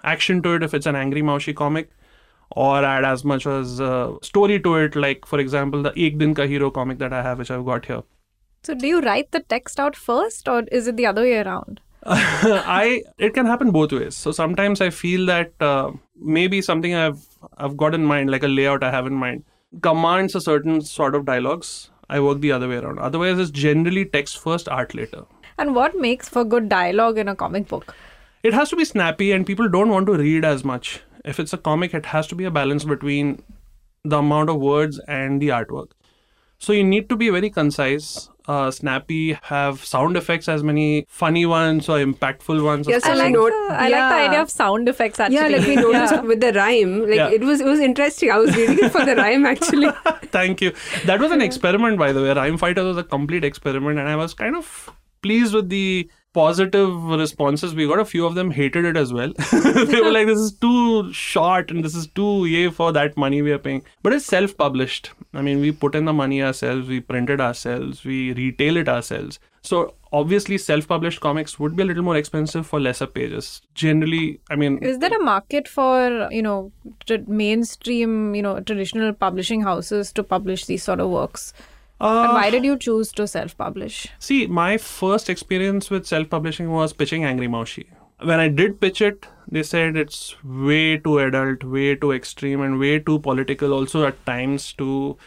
action 0.03 0.41
to 0.43 0.55
it 0.55 0.63
if 0.63 0.73
it's 0.73 0.85
an 0.85 0.95
Angry 0.95 1.21
Maushi 1.21 1.55
comic, 1.55 1.89
or 2.51 2.83
add 2.83 3.05
as 3.05 3.23
much 3.23 3.47
as 3.47 3.79
uh, 3.79 4.13
story 4.21 4.59
to 4.59 4.75
it. 4.75 4.95
Like 4.95 5.25
for 5.25 5.39
example, 5.39 5.81
the 5.81 5.93
Ek 5.97 6.17
Din 6.17 6.35
Ka 6.35 6.45
Hero 6.45 6.69
comic 6.69 6.97
that 6.99 7.13
I 7.13 7.21
have, 7.21 7.39
which 7.39 7.51
I've 7.51 7.65
got 7.65 7.85
here. 7.85 8.03
So 8.63 8.75
do 8.75 8.85
you 8.87 8.99
write 9.01 9.31
the 9.31 9.39
text 9.39 9.79
out 9.79 9.95
first 9.95 10.47
or 10.47 10.63
is 10.71 10.87
it 10.87 10.95
the 10.97 11.05
other 11.05 11.23
way 11.23 11.39
around? 11.39 11.79
I 12.05 13.03
it 13.17 13.33
can 13.33 13.45
happen 13.45 13.71
both 13.71 13.91
ways. 13.91 14.15
So 14.15 14.31
sometimes 14.31 14.81
I 14.81 14.89
feel 14.89 15.25
that 15.27 15.53
uh, 15.59 15.91
maybe 16.19 16.61
something 16.61 16.95
I've 16.95 17.25
I've 17.57 17.77
got 17.77 17.93
in 17.93 18.03
mind, 18.03 18.31
like 18.31 18.43
a 18.43 18.47
layout 18.47 18.83
I 18.83 18.91
have 18.91 19.05
in 19.07 19.13
mind, 19.13 19.43
commands 19.81 20.35
a 20.35 20.41
certain 20.41 20.81
sort 20.81 21.15
of 21.15 21.25
dialogues. 21.25 21.89
I 22.09 22.19
work 22.19 22.41
the 22.41 22.51
other 22.51 22.67
way 22.67 22.75
around. 22.75 22.99
Otherwise, 22.99 23.39
it's 23.39 23.51
generally 23.51 24.03
text 24.03 24.37
first, 24.37 24.67
art 24.67 24.93
later. 24.93 25.23
And 25.57 25.73
what 25.73 25.97
makes 25.97 26.27
for 26.27 26.43
good 26.43 26.67
dialogue 26.67 27.17
in 27.17 27.29
a 27.29 27.35
comic 27.35 27.67
book? 27.67 27.95
It 28.43 28.53
has 28.53 28.69
to 28.71 28.75
be 28.75 28.83
snappy, 28.83 29.31
and 29.31 29.45
people 29.45 29.69
don't 29.69 29.89
want 29.89 30.07
to 30.07 30.13
read 30.13 30.43
as 30.43 30.65
much. 30.65 31.01
If 31.23 31.39
it's 31.39 31.53
a 31.53 31.57
comic, 31.57 31.93
it 31.93 32.07
has 32.07 32.27
to 32.27 32.35
be 32.35 32.43
a 32.43 32.51
balance 32.51 32.83
between 32.83 33.43
the 34.03 34.17
amount 34.17 34.49
of 34.49 34.59
words 34.59 34.99
and 35.07 35.41
the 35.41 35.49
artwork. 35.49 35.91
So 36.57 36.73
you 36.73 36.83
need 36.83 37.07
to 37.09 37.15
be 37.15 37.29
very 37.29 37.49
concise, 37.49 38.29
uh, 38.51 38.69
snappy, 38.77 39.25
have 39.49 39.83
sound 39.89 40.17
effects 40.21 40.49
as 40.53 40.63
many 40.69 40.85
funny 41.23 41.45
ones 41.51 41.89
or 41.89 41.97
impactful 42.05 42.63
ones. 42.67 42.87
Yes, 42.93 43.05
I 43.05 43.11
I 43.11 43.15
like, 43.23 43.33
know- 43.35 43.49
the, 43.49 43.73
I 43.85 43.89
like 43.95 44.07
the 44.13 44.19
idea 44.27 44.41
of 44.41 44.49
sound 44.55 44.89
effects 44.93 45.19
actually. 45.25 45.35
Yeah, 45.41 45.57
like 45.57 45.67
we 45.67 45.75
noticed 45.83 46.23
with 46.31 46.41
the 46.47 46.53
rhyme, 46.59 46.95
like 47.11 47.21
Yeah. 47.21 47.29
it 47.39 47.41
was 47.51 47.61
it 47.67 47.69
was 47.73 47.79
interesting. 47.89 48.31
I 48.37 48.39
was 48.45 48.55
reading 48.61 48.79
it 48.85 48.91
for 48.97 49.05
the 49.11 49.15
rhyme 49.21 49.45
actually. 49.53 49.91
Thank 50.39 50.61
you. 50.67 50.73
That 51.11 51.19
was 51.27 51.31
an 51.39 51.41
experiment, 51.49 51.97
by 52.05 52.11
the 52.11 52.21
way. 52.27 52.33
Rhyme 52.41 52.57
Fighter 52.65 52.83
was 52.93 52.97
a 52.97 53.03
complete 53.15 53.43
experiment, 53.51 53.99
and 54.05 54.09
I 54.09 54.15
was 54.25 54.33
kind 54.33 54.55
of 54.63 54.73
pleased 55.27 55.53
with 55.61 55.69
the 55.69 56.09
positive 56.33 57.03
responses 57.03 57.75
we 57.75 57.87
got. 57.87 57.99
A 57.99 58.05
few 58.05 58.25
of 58.25 58.35
them 58.35 58.51
hated 58.51 58.85
it 58.85 58.97
as 58.97 59.13
well. 59.13 59.33
they 59.51 60.01
were 60.01 60.11
like, 60.11 60.27
"This 60.27 60.39
is 60.39 60.53
too 60.53 61.11
short, 61.11 61.71
and 61.71 61.83
this 61.83 61.95
is 61.95 62.07
too 62.07 62.45
yay 62.45 62.69
for 62.69 62.91
that 62.93 63.17
money 63.17 63.41
we 63.41 63.51
are 63.51 63.59
paying." 63.59 63.83
But 64.03 64.13
it's 64.13 64.25
self-published. 64.25 65.11
I 65.33 65.41
mean, 65.41 65.61
we 65.61 65.71
put 65.71 65.95
in 65.95 66.05
the 66.05 66.13
money 66.13 66.41
ourselves, 66.43 66.87
we 66.87 66.99
print 66.99 67.29
it 67.29 67.41
ourselves, 67.41 68.03
we 68.03 68.33
retail 68.33 68.77
it 68.77 68.89
ourselves. 68.89 69.39
So 69.63 69.93
obviously, 70.11 70.57
self-published 70.57 71.21
comics 71.21 71.59
would 71.59 71.75
be 71.75 71.83
a 71.83 71.85
little 71.85 72.03
more 72.03 72.17
expensive 72.17 72.65
for 72.65 72.79
lesser 72.79 73.07
pages. 73.07 73.61
Generally, 73.75 74.39
I 74.49 74.55
mean, 74.55 74.79
Is 74.79 74.99
there 74.99 75.15
a 75.15 75.23
market 75.23 75.67
for 75.67 76.29
you 76.31 76.41
know 76.41 76.71
tra- 77.05 77.27
mainstream 77.27 78.35
you 78.35 78.41
know 78.41 78.59
traditional 78.59 79.13
publishing 79.13 79.61
houses 79.61 80.11
to 80.13 80.23
publish 80.23 80.65
these 80.65 80.83
sort 80.83 80.99
of 80.99 81.09
works? 81.09 81.53
And 82.09 82.29
uh, 82.29 82.33
why 82.33 82.49
did 82.49 82.65
you 82.65 82.77
choose 82.77 83.11
to 83.13 83.27
self-publish? 83.27 84.07
See, 84.19 84.47
my 84.47 84.77
first 84.77 85.29
experience 85.29 85.89
with 85.89 86.05
self 86.05 86.29
publishing 86.29 86.71
was 86.71 86.93
pitching 86.93 87.23
Angry 87.25 87.47
Maushi. 87.47 87.85
When 88.29 88.39
I 88.39 88.47
did 88.49 88.79
pitch 88.79 89.01
it, 89.01 89.25
they 89.49 89.63
said 89.63 89.95
it's 89.97 90.35
way 90.43 90.97
too 90.97 91.17
adult, 91.19 91.63
way 91.63 91.95
too 91.95 92.11
extreme, 92.11 92.61
and 92.61 92.79
way 92.79 92.99
too 92.99 93.19
political, 93.19 93.73
also 93.73 94.05
at 94.05 94.23
times 94.25 94.73
too. 94.73 95.17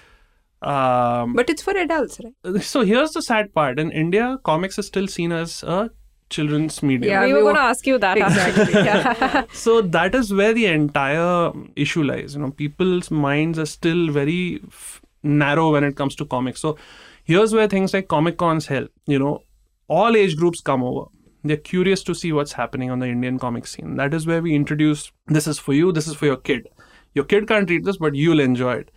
Um, 0.62 1.34
But 1.34 1.50
it's 1.50 1.62
for 1.62 1.76
adults, 1.76 2.20
right? 2.24 2.62
so 2.62 2.82
here's 2.82 3.12
the 3.12 3.20
sad 3.22 3.52
part 3.52 3.78
in 3.78 3.90
India, 3.90 4.38
comics 4.44 4.78
is 4.78 4.86
still 4.86 5.06
seen 5.06 5.32
as 5.32 5.62
a 5.62 5.90
children's 6.30 6.82
medium. 6.82 7.10
Yeah, 7.12 7.20
we 7.20 7.26
we 7.26 7.32
were 7.34 7.38
were- 7.38 7.44
going 7.52 7.56
to 7.56 7.62
ask 7.62 7.86
you 7.86 7.98
that. 7.98 8.16
Exactly. 8.16 8.72
yeah. 8.90 9.44
so 9.52 9.82
that 9.82 10.14
is 10.14 10.32
where 10.32 10.54
the 10.54 10.66
entire 10.66 11.52
issue 11.76 12.02
lies 12.02 12.34
you 12.34 12.40
know 12.40 12.50
people's 12.50 13.10
minds 13.10 13.58
are 13.58 13.66
still 13.66 14.08
very 14.10 14.60
f- 14.68 15.02
narrow 15.24 15.72
when 15.72 15.84
it 15.84 15.96
comes 15.96 16.14
to 16.16 16.24
comics. 16.24 16.60
So 16.60 16.76
here's 17.24 17.52
where 17.52 17.68
things 17.68 17.94
like 17.94 18.08
comic 18.08 18.36
cons 18.36 18.66
help 18.66 18.90
you 19.06 19.18
know 19.18 19.40
all 19.88 20.16
age 20.16 20.36
groups 20.36 20.60
come 20.60 20.82
over. 20.82 21.06
They're 21.42 21.56
curious 21.58 22.02
to 22.04 22.14
see 22.14 22.32
what's 22.32 22.52
happening 22.52 22.90
on 22.90 23.00
the 23.00 23.06
indian 23.06 23.38
comic 23.38 23.66
scene. 23.66 23.96
That 23.96 24.14
is 24.14 24.26
where 24.26 24.42
we 24.42 24.54
introduce 24.54 25.10
this 25.26 25.46
is 25.46 25.58
for 25.58 25.72
you 25.72 25.92
this 25.92 26.06
is 26.06 26.14
for 26.14 26.26
your 26.26 26.36
kid. 26.36 26.68
Your 27.14 27.24
kid 27.24 27.48
can't 27.48 27.68
read 27.68 27.84
this 27.84 27.96
but 27.96 28.14
you'll 28.14 28.40
enjoy 28.40 28.74
it. 28.74 28.90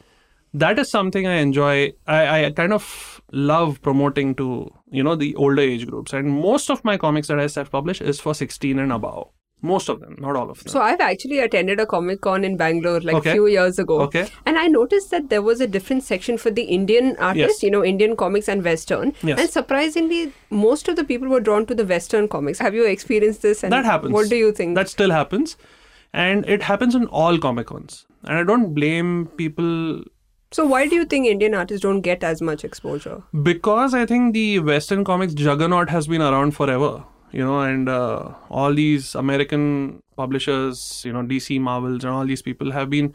That 0.54 0.80
is 0.80 0.90
something 0.90 1.28
I 1.28 1.36
enjoy. 1.36 1.94
I, 2.08 2.46
I 2.46 2.52
kind 2.52 2.74
of 2.74 3.22
love 3.32 3.82
promoting 3.82 4.34
to 4.36 4.70
you 4.90 5.04
know 5.04 5.16
the 5.16 5.36
older 5.36 5.62
age 5.62 5.86
groups, 5.86 6.14
and 6.14 6.30
most 6.30 6.70
of 6.70 6.84
my 6.86 6.98
comics 6.98 7.28
that 7.28 7.40
I 7.40 7.48
self-publish 7.48 8.02
is 8.02 8.20
for 8.20 8.34
16 8.34 8.80
and 8.80 8.92
above. 8.92 9.30
Most 9.64 9.90
of 9.90 10.00
them, 10.00 10.16
not 10.20 10.36
all 10.36 10.50
of 10.52 10.60
them. 10.64 10.68
So 10.72 10.82
I've 10.82 11.00
actually 11.02 11.40
attended 11.40 11.80
a 11.80 11.86
Comic 11.88 12.22
Con 12.22 12.44
in 12.44 12.58
Bangalore 12.58 13.00
like 13.02 13.16
a 13.16 13.18
Okay. 13.18 13.32
few 13.34 13.48
years 13.48 13.80
ago. 13.80 14.02
Okay. 14.02 14.28
And 14.46 14.58
I 14.58 14.68
noticed 14.68 15.10
that 15.12 15.30
there 15.30 15.42
was 15.42 15.60
a 15.62 15.68
different 15.68 16.04
section 16.04 16.38
for 16.38 16.52
the 16.52 16.62
Indian 16.64 17.16
artists, 17.18 17.62
Yes. 17.62 17.64
you 17.64 17.72
know, 17.72 17.84
Indian 17.84 18.16
comics 18.16 18.48
and 18.48 18.64
Western. 18.64 19.14
Yes. 19.24 19.40
And 19.40 19.50
surprisingly, 19.50 20.32
most 20.52 20.88
of 20.88 20.96
the 20.96 21.04
people 21.04 21.28
were 21.28 21.40
drawn 21.40 21.66
to 21.66 21.74
the 21.76 21.86
Western 21.86 22.28
comics. 22.28 22.60
Have 22.60 22.76
you 22.76 22.86
experienced 22.86 23.42
this? 23.42 23.64
And 23.64 23.74
that 23.74 23.84
happens. 23.86 24.14
What 24.14 24.30
do 24.30 24.36
you 24.36 24.52
think? 24.52 24.76
That 24.76 24.90
still 24.90 25.10
happens, 25.10 25.58
and 26.14 26.46
it 26.58 26.62
happens 26.62 26.94
in 26.94 27.08
all 27.08 27.40
comic 27.40 27.68
cons. 27.68 28.06
And 28.24 28.38
I 28.38 28.44
don't 28.44 28.74
blame 28.76 29.28
people 29.38 30.04
so 30.56 30.66
why 30.66 30.88
do 30.88 30.96
you 30.96 31.04
think 31.04 31.26
Indian 31.28 31.54
artists 31.54 31.82
don't 31.84 32.00
get 32.02 32.24
as 32.24 32.42
much 32.42 32.64
exposure? 32.64 33.22
because 33.44 33.94
I 33.94 34.06
think 34.06 34.34
the 34.34 34.60
Western 34.60 35.04
comics 35.04 35.34
juggernaut 35.34 35.90
has 35.90 36.08
been 36.08 36.22
around 36.22 36.52
forever. 36.52 37.04
You 37.32 37.44
know, 37.44 37.60
and 37.62 37.90
uh, 37.90 38.30
all 38.50 38.74
these 38.74 39.14
American 39.16 40.02
publishers, 40.16 41.04
you 41.06 41.12
know, 41.14 41.22
DC, 41.24 41.60
Marvels, 41.60 42.04
and 42.04 42.14
all 42.14 42.26
these 42.26 42.42
people 42.42 42.72
have 42.72 42.90
been 42.90 43.14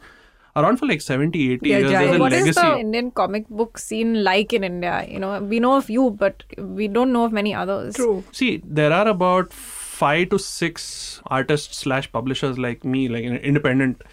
around 0.55 0.77
for 0.77 0.85
like 0.85 1.01
70, 1.01 1.53
80 1.53 1.69
Yeah, 1.69 1.77
years. 1.79 1.91
giant. 1.91 2.05
There's 2.09 2.15
a 2.15 2.19
What 2.19 2.33
is 2.33 2.39
legacy. 2.41 2.61
the 2.61 2.79
Indian 2.79 3.11
comic 3.11 3.47
book 3.49 3.77
scene 3.79 4.23
like 4.23 4.53
in 4.53 4.63
India? 4.63 5.05
You 5.09 5.19
know, 5.19 5.41
we 5.41 5.59
know 5.59 5.75
of 5.77 5.89
you, 5.89 6.11
but 6.11 6.43
we 6.57 6.87
don't 6.87 7.11
know 7.11 7.25
of 7.25 7.31
many 7.31 7.53
others. 7.55 7.95
True. 7.95 8.23
See, 8.31 8.61
there 8.63 8.93
are 8.93 9.07
about 9.07 9.51
five 9.51 10.29
to 10.29 10.37
six 10.37 11.19
artists 11.27 11.77
slash 11.77 12.11
publishers 12.11 12.59
like 12.59 12.83
me, 12.85 13.07
like 13.09 13.23
independent 13.23 14.03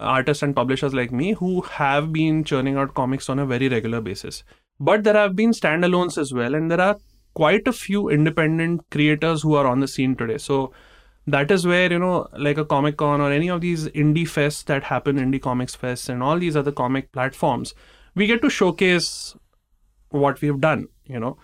artists 0.00 0.42
and 0.42 0.56
publishers 0.56 0.94
like 0.94 1.12
me, 1.12 1.32
who 1.34 1.60
have 1.62 2.12
been 2.12 2.44
churning 2.44 2.76
out 2.76 2.94
comics 2.94 3.28
on 3.28 3.38
a 3.38 3.46
very 3.46 3.68
regular 3.68 4.00
basis. 4.00 4.42
But 4.80 5.04
there 5.04 5.14
have 5.14 5.36
been 5.36 5.50
standalones 5.50 6.16
as 6.18 6.32
well, 6.32 6.54
and 6.54 6.70
there 6.70 6.80
are 6.80 6.98
quite 7.34 7.68
a 7.68 7.72
few 7.72 8.08
independent 8.08 8.82
creators 8.90 9.42
who 9.42 9.54
are 9.54 9.66
on 9.66 9.80
the 9.80 9.88
scene 9.88 10.16
today. 10.16 10.38
So 10.38 10.72
that 11.26 11.50
is 11.50 11.66
where 11.66 11.90
you 11.90 11.98
know, 11.98 12.28
like 12.36 12.58
a 12.58 12.64
Comic 12.64 12.96
Con 12.96 13.20
or 13.20 13.32
any 13.32 13.48
of 13.48 13.60
these 13.60 13.86
indie 13.88 14.28
fests 14.28 14.64
that 14.66 14.84
happen, 14.84 15.16
indie 15.16 15.40
comics 15.40 15.76
fests, 15.76 16.08
and 16.08 16.22
all 16.22 16.38
these 16.38 16.56
other 16.56 16.72
comic 16.72 17.12
platforms, 17.12 17.74
we 18.14 18.26
get 18.26 18.42
to 18.42 18.50
showcase 18.50 19.34
what 20.10 20.40
we've 20.40 20.60
done. 20.60 20.88
You 21.04 21.20
know. 21.20 21.38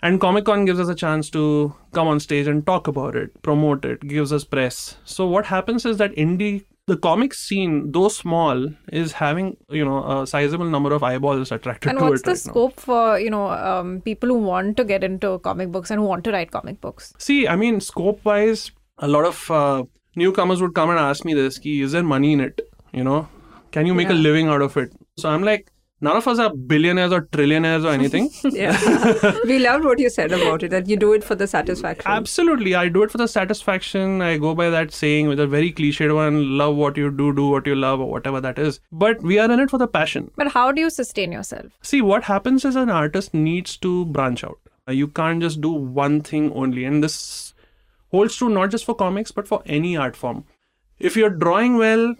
And 0.00 0.20
Comic 0.20 0.44
Con 0.44 0.64
gives 0.64 0.78
us 0.78 0.88
a 0.88 0.94
chance 0.94 1.28
to 1.30 1.74
come 1.92 2.06
on 2.06 2.20
stage 2.20 2.46
and 2.46 2.64
talk 2.64 2.86
about 2.86 3.16
it, 3.16 3.42
promote 3.42 3.84
it, 3.84 4.00
gives 4.06 4.32
us 4.32 4.44
press. 4.44 4.96
So 5.04 5.26
what 5.26 5.46
happens 5.46 5.84
is 5.84 5.96
that 5.96 6.14
indie, 6.14 6.64
the 6.88 6.96
comic 6.96 7.34
scene, 7.34 7.92
though 7.92 8.08
small, 8.08 8.66
is 8.92 9.12
having 9.12 9.56
you 9.78 9.84
know 9.88 9.98
a 10.12 10.26
sizable 10.26 10.70
number 10.74 10.92
of 10.98 11.02
eyeballs 11.08 11.52
attracted 11.56 11.90
And 11.90 11.98
to 11.98 12.04
what's 12.06 12.22
it 12.22 12.24
the 12.24 12.30
right 12.32 12.46
now. 12.46 12.52
scope 12.52 12.80
for 12.80 13.18
you 13.18 13.30
know 13.34 13.46
um, 13.50 14.00
people 14.08 14.28
who 14.34 14.38
want 14.38 14.76
to 14.78 14.84
get 14.84 15.04
into 15.04 15.38
comic 15.50 15.70
books 15.76 15.90
and 15.90 16.00
who 16.00 16.06
want 16.06 16.24
to 16.24 16.32
write 16.32 16.50
comic 16.50 16.80
books? 16.80 17.12
See, 17.18 17.46
I 17.46 17.56
mean, 17.56 17.80
scope 17.80 18.24
wise, 18.24 18.70
a 18.98 19.08
lot 19.16 19.24
of 19.32 19.50
uh, 19.50 19.84
newcomers 20.16 20.62
would 20.62 20.74
come 20.74 20.90
and 20.90 20.98
ask 20.98 21.24
me 21.24 21.34
this: 21.34 21.58
ki, 21.58 21.80
Is 21.82 21.92
there 21.92 22.02
money 22.02 22.32
in 22.32 22.40
it? 22.40 22.60
You 22.92 23.04
know, 23.04 23.28
can 23.70 23.86
you 23.86 23.94
make 23.94 24.08
a 24.08 24.20
living 24.28 24.48
out 24.48 24.62
of 24.62 24.76
it? 24.76 24.92
So 25.18 25.28
I'm 25.28 25.42
like, 25.42 25.70
none 26.00 26.16
of 26.16 26.26
us 26.28 26.38
are 26.38 26.54
billionaires 26.54 27.12
or 27.12 27.22
trillionaires 27.22 27.84
or 27.84 27.90
anything. 27.92 28.30
Yeah. 28.58 28.76
we 29.44 29.58
loved 29.58 29.84
what 29.84 29.98
you 29.98 30.10
said 30.10 30.32
about 30.32 30.62
it, 30.62 30.70
that 30.70 30.88
you 30.88 30.96
do 30.96 31.12
it 31.12 31.24
for 31.24 31.34
the 31.34 31.46
satisfaction. 31.46 32.10
Absolutely. 32.10 32.74
I 32.74 32.88
do 32.88 33.02
it 33.02 33.10
for 33.10 33.18
the 33.18 33.28
satisfaction. 33.28 34.22
I 34.22 34.36
go 34.38 34.54
by 34.54 34.70
that 34.70 34.92
saying 34.92 35.28
with 35.28 35.40
a 35.40 35.46
very 35.46 35.72
cliched 35.72 36.14
one 36.14 36.56
love 36.58 36.76
what 36.76 36.96
you 36.96 37.10
do, 37.10 37.32
do 37.34 37.48
what 37.48 37.66
you 37.66 37.74
love, 37.74 38.00
or 38.00 38.10
whatever 38.10 38.40
that 38.40 38.58
is. 38.58 38.80
But 38.92 39.22
we 39.22 39.38
are 39.38 39.50
in 39.50 39.60
it 39.60 39.70
for 39.70 39.78
the 39.78 39.88
passion. 39.88 40.30
But 40.36 40.52
how 40.52 40.70
do 40.72 40.80
you 40.80 40.90
sustain 40.90 41.32
yourself? 41.32 41.66
See, 41.82 42.00
what 42.00 42.24
happens 42.24 42.64
is 42.64 42.76
an 42.76 42.90
artist 42.90 43.34
needs 43.34 43.76
to 43.78 44.04
branch 44.06 44.44
out. 44.44 44.58
Uh, 44.88 44.92
You 44.92 45.08
can't 45.08 45.40
just 45.42 45.60
do 45.60 45.70
one 45.72 46.20
thing 46.22 46.52
only. 46.52 46.84
And 46.84 47.02
this 47.04 47.54
holds 48.10 48.36
true 48.36 48.48
not 48.48 48.70
just 48.70 48.84
for 48.84 48.94
comics, 48.94 49.30
but 49.30 49.46
for 49.48 49.62
any 49.66 49.96
art 49.96 50.16
form. 50.16 50.44
If 50.98 51.16
you're 51.16 51.30
drawing 51.30 51.76
well, 51.76 52.14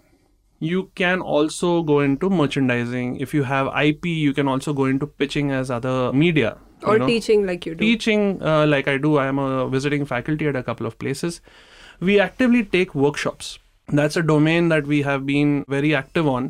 you 0.59 0.91
can 0.95 1.21
also 1.21 1.83
go 1.83 1.99
into 1.99 2.29
merchandising. 2.29 3.17
If 3.17 3.33
you 3.33 3.43
have 3.43 3.67
IP, 3.81 4.05
you 4.05 4.33
can 4.33 4.47
also 4.47 4.73
go 4.73 4.85
into 4.85 5.07
pitching 5.07 5.51
as 5.51 5.71
other 5.71 6.11
media. 6.13 6.57
or 6.89 6.97
know 6.99 7.07
teaching 7.07 7.41
like 7.45 7.65
you 7.67 7.71
do. 7.75 7.79
teaching 7.85 8.21
uh, 8.49 8.65
like 8.73 8.87
i 8.91 8.97
do 9.05 9.09
i 9.21 9.23
am 9.31 9.39
a 9.45 9.47
visiting 9.71 10.05
faculty 10.11 10.45
at 10.51 10.55
a 10.59 10.61
couple 10.67 10.87
of 10.89 10.93
places 11.03 11.39
we 12.09 12.13
actively 12.25 12.61
take 12.75 12.93
workshops 13.05 13.49
that's 13.97 14.19
a 14.21 14.23
domain 14.29 14.69
that 14.73 14.87
we 14.91 14.99
have 15.07 15.25
been 15.31 15.51
very 15.73 15.91
active 15.93 16.29
on 16.35 16.47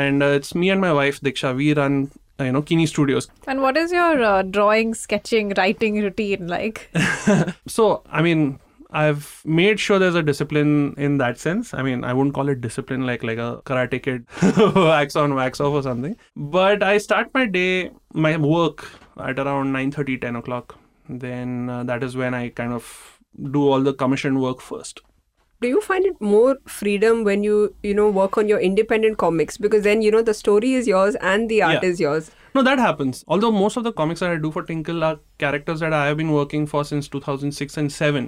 and 0.00 0.24
uh, 0.28 0.32
it's 0.40 0.50
me 0.62 0.70
and 0.74 0.80
my 0.86 0.90
wife 0.92 1.20
diksha 1.28 1.52
we 1.60 1.68
run 1.80 1.94
uh, 2.40 2.44
you 2.48 2.50
know 2.56 2.62
kini 2.72 2.88
studios 2.94 3.28
And 3.46 3.62
what 3.66 3.78
is 3.84 3.94
your 3.98 4.20
uh, 4.32 4.42
drawing, 4.42 4.92
sketching, 5.04 5.54
writing 5.60 6.02
routine 6.08 6.48
like? 6.56 6.82
so 7.78 7.88
i 8.10 8.22
mean 8.28 8.44
i've 8.92 9.42
made 9.44 9.78
sure 9.78 9.98
there's 9.98 10.14
a 10.14 10.22
discipline 10.22 10.94
in 10.96 11.18
that 11.18 11.38
sense 11.38 11.72
i 11.74 11.82
mean 11.82 12.02
i 12.04 12.12
wouldn't 12.12 12.34
call 12.34 12.48
it 12.48 12.60
discipline 12.60 13.06
like 13.06 13.22
like 13.22 13.38
a 13.38 13.60
karate 13.64 14.02
kid 14.02 14.24
wax 14.74 15.16
on 15.16 15.34
wax 15.34 15.60
off 15.60 15.72
or 15.72 15.82
something 15.82 16.16
but 16.36 16.82
i 16.82 16.96
start 16.98 17.28
my 17.34 17.46
day 17.46 17.90
my 18.14 18.36
work 18.36 18.88
at 19.18 19.38
around 19.38 19.72
9.30 19.72 20.20
10 20.20 20.36
o'clock 20.36 20.76
then 21.08 21.68
uh, 21.70 21.84
that 21.84 22.02
is 22.02 22.16
when 22.16 22.34
i 22.34 22.48
kind 22.48 22.72
of 22.72 23.18
do 23.52 23.68
all 23.68 23.80
the 23.80 23.94
commission 23.94 24.40
work 24.40 24.60
first 24.60 25.00
do 25.60 25.68
you 25.68 25.80
find 25.82 26.06
it 26.06 26.18
more 26.20 26.56
freedom 26.66 27.22
when 27.22 27.42
you 27.44 27.74
you 27.82 27.94
know 27.94 28.08
work 28.08 28.38
on 28.38 28.48
your 28.48 28.58
independent 28.58 29.18
comics 29.18 29.56
because 29.58 29.82
then 29.84 30.00
you 30.02 30.10
know 30.10 30.22
the 30.22 30.34
story 30.34 30.72
is 30.72 30.86
yours 30.88 31.16
and 31.32 31.48
the 31.50 31.62
art 31.62 31.82
Yeah. 31.82 31.88
is 31.94 32.00
yours 32.00 32.30
No, 32.58 32.62
that 32.66 32.80
happens. 32.82 33.18
Although 33.34 33.50
most 33.56 33.76
of 33.80 33.84
the 33.86 33.90
comics 33.98 34.22
that 34.22 34.30
I 34.36 34.38
do 34.44 34.48
for 34.54 34.62
Tinkle 34.68 35.04
are 35.08 35.18
characters 35.42 35.82
that 35.82 35.92
I 35.98 36.00
have 36.06 36.16
been 36.20 36.32
working 36.36 36.64
for 36.70 36.80
since 36.88 37.08
2006 37.16 37.76
and 37.82 37.92
7. 37.96 38.24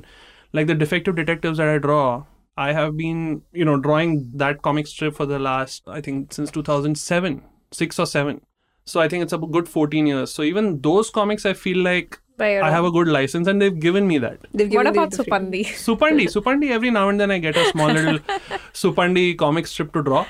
Like 0.52 0.66
the 0.66 0.74
defective 0.74 1.16
detectives 1.16 1.58
that 1.58 1.68
I 1.68 1.78
draw, 1.78 2.24
I 2.56 2.72
have 2.72 2.96
been, 2.96 3.42
you 3.52 3.64
know, 3.64 3.78
drawing 3.78 4.30
that 4.34 4.62
comic 4.62 4.86
strip 4.86 5.14
for 5.16 5.24
the 5.26 5.38
last, 5.38 5.82
I 5.86 6.00
think, 6.00 6.32
since 6.32 6.50
2007, 6.50 7.42
6 7.72 7.98
or 7.98 8.06
7. 8.06 8.40
So 8.84 9.00
I 9.00 9.08
think 9.08 9.22
it's 9.22 9.32
a 9.32 9.38
good 9.38 9.68
14 9.68 10.06
years. 10.06 10.32
So 10.32 10.42
even 10.42 10.80
those 10.82 11.08
comics, 11.10 11.46
I 11.46 11.54
feel 11.54 11.78
like 11.78 12.20
By 12.36 12.52
your 12.54 12.64
I 12.64 12.70
have 12.70 12.84
a 12.84 12.90
good 12.90 13.08
license 13.08 13.46
and 13.48 13.62
they've 13.62 13.78
given 13.78 14.06
me 14.06 14.18
that. 14.18 14.40
They've 14.52 14.70
What 14.72 14.84
given 14.84 14.92
the- 14.92 15.00
about 15.00 15.10
the 15.12 15.24
freedom. 15.24 15.52
Supandi? 15.52 15.64
Supandi, 15.88 16.24
Supandi, 16.36 16.70
every 16.70 16.90
now 16.90 17.08
and 17.08 17.18
then 17.20 17.30
I 17.30 17.38
get 17.38 17.56
a 17.56 17.64
small 17.70 17.88
little 17.88 18.18
Supandi 18.74 19.36
comic 19.38 19.66
strip 19.66 19.92
to 19.94 20.02
draw. 20.02 20.26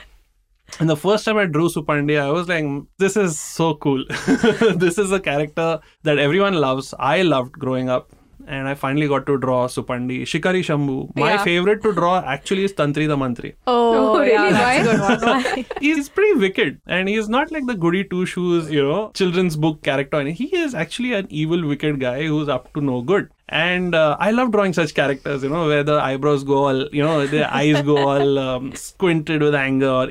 And 0.80 0.88
the 0.88 0.96
first 0.96 1.24
time 1.24 1.36
I 1.36 1.46
drew 1.46 1.68
Supandi, 1.68 2.18
I 2.20 2.30
was 2.30 2.48
like, 2.48 2.64
this 2.98 3.16
is 3.16 3.38
so 3.40 3.74
cool. 3.74 4.04
this 4.76 4.96
is 4.98 5.12
a 5.12 5.20
character 5.20 5.80
that 6.04 6.18
everyone 6.18 6.54
loves. 6.54 6.94
I 6.98 7.22
loved 7.22 7.52
growing 7.52 7.88
up. 7.90 8.10
And 8.46 8.68
I 8.68 8.74
finally 8.74 9.08
got 9.08 9.26
to 9.26 9.38
draw 9.38 9.66
Supandi. 9.68 10.26
Shikari 10.26 10.62
Shambhu. 10.62 11.14
My 11.16 11.32
Yeah. 11.32 11.44
favorite 11.44 11.82
to 11.82 11.92
draw 11.92 12.18
actually 12.24 12.64
is 12.64 12.72
Tantri 12.72 13.06
the 13.08 13.16
Mantri. 13.16 13.54
Oh, 13.66 14.16
Oh, 14.16 14.18
really? 14.20 14.32
yeah, 14.32 14.50
that's 14.50 14.88
a 14.88 14.98
Why? 15.00 15.12
good 15.12 15.22
one. 15.28 15.42
Why? 15.44 15.64
He's 15.80 16.08
pretty 16.08 16.38
wicked. 16.38 16.80
And 16.86 17.08
he's 17.08 17.28
not 17.28 17.52
like 17.52 17.66
the 17.66 17.74
goody 17.74 18.04
two 18.04 18.24
shoes, 18.26 18.70
you 18.70 18.82
know, 18.82 19.10
children's 19.14 19.56
book 19.56 19.82
character. 19.82 20.18
And 20.18 20.28
he 20.30 20.54
is 20.56 20.74
actually 20.74 21.12
an 21.14 21.26
evil, 21.30 21.66
wicked 21.66 22.00
guy 22.00 22.26
who's 22.26 22.48
up 22.48 22.72
to 22.74 22.80
no 22.80 23.00
good. 23.02 23.28
And 23.48 23.94
uh, 23.94 24.16
I 24.18 24.30
love 24.30 24.50
drawing 24.52 24.72
such 24.72 24.94
characters, 24.94 25.42
you 25.42 25.50
know, 25.50 25.66
where 25.66 25.82
the 25.84 26.00
eyebrows 26.00 26.42
go 26.42 26.64
all, 26.64 26.88
you 26.90 27.02
know, 27.02 27.26
the 27.26 27.54
eyes 27.62 27.82
go 27.82 27.96
all 27.98 28.38
um, 28.38 28.74
squinted 28.74 29.42
with 29.42 29.54
anger 29.54 29.88
or 29.90 30.10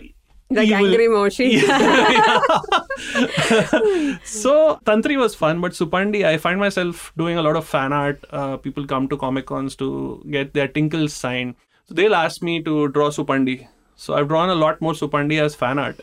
Like 0.55 0.67
evil. 0.67 0.86
angry 0.86 1.08
Maushi. 1.08 1.62
so 4.24 4.79
Tantri 4.86 5.17
was 5.17 5.36
fun, 5.36 5.62
but 5.62 5.72
Supandi, 5.72 6.25
I 6.25 6.38
find 6.38 6.60
myself 6.60 7.13
doing 7.17 7.38
a 7.38 7.41
lot 7.41 7.55
of 7.55 7.65
fan 7.65 7.93
art. 7.93 8.24
Uh, 8.31 8.58
people 8.58 8.86
come 8.86 9.08
to 9.08 9.17
Comic 9.17 9.46
Cons 9.46 9.75
to 9.77 10.24
get 10.29 10.53
their 10.53 10.67
Tinkles 10.67 11.13
signed. 11.13 11.55
So 11.86 11.93
they'll 11.93 12.15
ask 12.15 12.41
me 12.41 12.62
to 12.63 12.89
draw 12.89 13.10
Supandi. 13.10 13.67
So 13.96 14.15
I've 14.15 14.27
drawn 14.27 14.50
a 14.50 14.55
lot 14.55 14.81
more 14.81 14.93
Supandi 14.93 15.41
as 15.41 15.55
fan 15.55 15.79
art. 15.79 16.00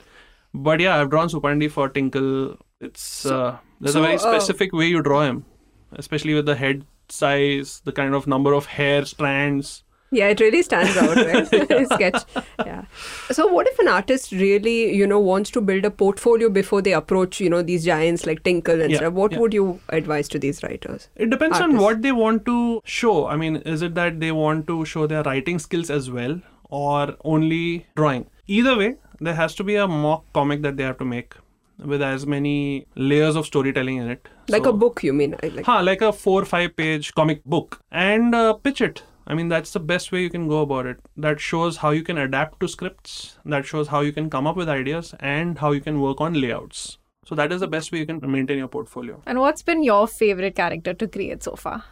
But 0.55 0.81
yeah, 0.81 1.01
I've 1.01 1.11
drawn 1.11 1.29
Supandi 1.29 1.71
for 1.71 1.89
Tinkle. 1.89 2.57
It's 2.81 3.27
uh, 3.27 3.59
there's 3.81 3.95
so, 3.95 4.01
a 4.01 4.03
very 4.03 4.15
uh, 4.15 4.19
specific 4.19 4.73
way 4.73 4.87
you 4.87 5.03
draw 5.03 5.23
him, 5.23 5.45
especially 5.93 6.35
with 6.35 6.47
the 6.47 6.55
head 6.55 6.87
size, 7.09 7.83
the 7.85 7.93
kind 7.93 8.15
of 8.15 8.27
number 8.27 8.55
of 8.55 8.67
hair 8.67 9.05
strands. 9.05 9.83
Yeah, 10.11 10.29
it 10.29 10.41
really 10.41 10.63
stands 10.63 10.97
out, 10.97 11.17
right? 11.27 11.47
Sketch. 11.93 12.23
Yeah. 12.65 12.85
So, 13.31 13.47
what 13.47 13.67
if 13.69 13.79
an 13.79 13.89
artist 13.89 14.33
really, 14.33 14.95
you 14.97 15.07
know, 15.07 15.19
wants 15.21 15.51
to 15.51 15.61
build 15.61 15.85
a 15.85 15.91
portfolio 15.91 16.49
before 16.49 16.81
they 16.83 16.93
approach, 16.95 17.41
you 17.41 17.51
know, 17.51 17.61
these 17.63 17.85
giants 17.85 18.25
like 18.27 18.43
Tinkle 18.43 18.81
and 18.81 18.91
Yeah, 18.91 18.99
stuff? 18.99 19.13
What 19.13 19.33
yeah. 19.33 19.39
would 19.41 19.53
you 19.55 19.81
advise 19.91 20.29
to 20.29 20.39
these 20.39 20.63
writers? 20.63 21.09
It 21.17 21.29
depends 21.31 21.61
on 21.61 21.77
what 21.77 22.01
they 22.03 22.13
want 22.13 22.47
to 22.47 22.81
show. 22.85 23.27
I 23.27 23.37
mean, 23.37 23.57
is 23.57 23.83
it 23.83 23.95
that 23.97 24.19
they 24.21 24.33
want 24.33 24.67
to 24.69 24.85
show 24.85 25.07
their 25.07 25.23
writing 25.25 25.59
skills 25.59 25.91
as 25.91 26.11
well 26.11 26.41
or 26.71 27.15
only 27.25 27.87
drawing? 27.95 28.27
Either 28.47 28.79
way, 28.79 28.95
there 29.21 29.35
has 29.35 29.55
to 29.57 29.65
be 29.65 29.75
a 29.77 29.87
mock 29.87 30.25
comic 30.33 30.63
that 30.63 30.77
they 30.79 30.85
have 30.85 30.97
to 30.99 31.05
make 31.05 31.35
with 31.79 32.01
as 32.03 32.27
many 32.27 32.87
layers 32.97 33.37
of 33.37 33.45
storytelling 33.47 33.99
in 33.99 34.09
it. 34.09 34.27
Like 34.49 34.65
So- 34.65 34.71
a 34.71 34.73
book, 34.73 35.05
you 35.05 35.13
mean? 35.13 35.37
Like, 35.43 35.65
Huh, 35.67 35.83
like 35.83 36.01
a 36.01 36.13
four 36.13 36.45
five 36.47 36.75
page 36.77 37.15
comic 37.15 37.45
book 37.45 37.81
and 37.93 38.35
uh, 38.35 38.55
pitch 38.55 38.81
it. 38.81 39.03
I 39.31 39.35
mean, 39.35 39.49
that's 39.49 39.73
the 39.73 39.81
best 39.81 40.11
way 40.11 40.23
you 40.23 40.31
can 40.31 40.49
go 40.49 40.63
about 40.63 40.87
it. 40.87 41.01
That 41.15 41.39
shows 41.39 41.77
how 41.77 41.91
you 41.91 42.03
can 42.03 42.17
adapt 42.17 42.61
to 42.61 42.69
scripts, 42.69 43.39
that 43.45 43.67
shows 43.67 43.89
how 43.89 44.01
you 44.01 44.11
can 44.11 44.31
come 44.31 44.47
up 44.47 44.57
with 44.57 44.71
ideas, 44.71 45.15
and 45.21 45.59
how 45.59 45.73
you 45.73 45.83
can 45.83 46.01
work 46.01 46.23
on 46.23 46.41
layouts. 46.41 46.97
So, 47.27 47.35
that 47.35 47.53
is 47.53 47.61
the 47.61 47.69
best 47.69 47.93
way 47.93 47.99
you 47.99 48.07
can 48.07 48.21
maintain 48.33 48.57
your 48.57 48.69
portfolio. 48.69 49.23
And 49.27 49.39
what's 49.39 49.63
been 49.63 49.83
your 49.83 50.09
favorite 50.09 50.57
character 50.57 50.95
to 50.95 51.07
create 51.07 51.43
so 51.43 51.57
far? 51.57 51.85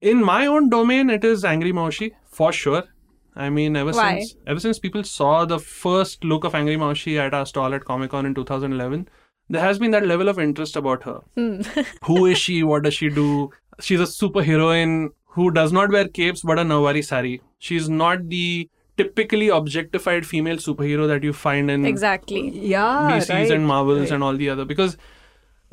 In 0.00 0.24
my 0.24 0.46
own 0.46 0.70
domain, 0.70 1.10
it 1.10 1.24
is 1.24 1.44
Angry 1.44 1.72
Maushi 1.72 2.12
for 2.30 2.52
sure. 2.52 2.84
I 3.34 3.50
mean, 3.50 3.76
ever 3.76 3.90
Why? 3.90 4.20
since 4.20 4.36
ever 4.46 4.60
since 4.60 4.78
people 4.78 5.02
saw 5.02 5.44
the 5.44 5.58
first 5.58 6.22
look 6.22 6.44
of 6.44 6.54
Angry 6.54 6.76
Maushi 6.76 7.18
at 7.18 7.34
our 7.34 7.46
stall 7.46 7.74
at 7.74 7.84
Comic 7.84 8.12
Con 8.12 8.26
in 8.26 8.34
2011, 8.34 9.08
there 9.48 9.60
has 9.60 9.80
been 9.80 9.90
that 9.90 10.06
level 10.06 10.28
of 10.28 10.38
interest 10.38 10.76
about 10.76 11.02
her. 11.02 11.20
Hmm. 11.34 11.62
Who 12.04 12.26
is 12.26 12.38
she? 12.38 12.62
What 12.62 12.84
does 12.84 12.94
she 12.94 13.08
do? 13.08 13.50
She's 13.80 14.00
a 14.00 14.04
superheroine 14.04 15.10
who 15.36 15.50
does 15.50 15.72
not 15.76 15.90
wear 15.90 16.08
capes 16.08 16.42
but 16.50 16.58
a 16.58 16.62
Nauvari 16.72 17.04
sari. 17.04 17.40
She's 17.58 17.88
not 17.88 18.28
the 18.28 18.68
typically 18.96 19.48
objectified 19.48 20.26
female 20.26 20.56
superhero 20.56 21.06
that 21.08 21.22
you 21.22 21.32
find 21.32 21.70
in 21.70 21.84
Exactly. 21.84 22.48
yeah, 22.74 23.10
DCs 23.12 23.28
right. 23.34 23.50
and 23.50 23.66
Marvels 23.66 24.00
right. 24.00 24.12
and 24.12 24.24
all 24.24 24.36
the 24.44 24.48
other 24.48 24.64
because 24.64 24.96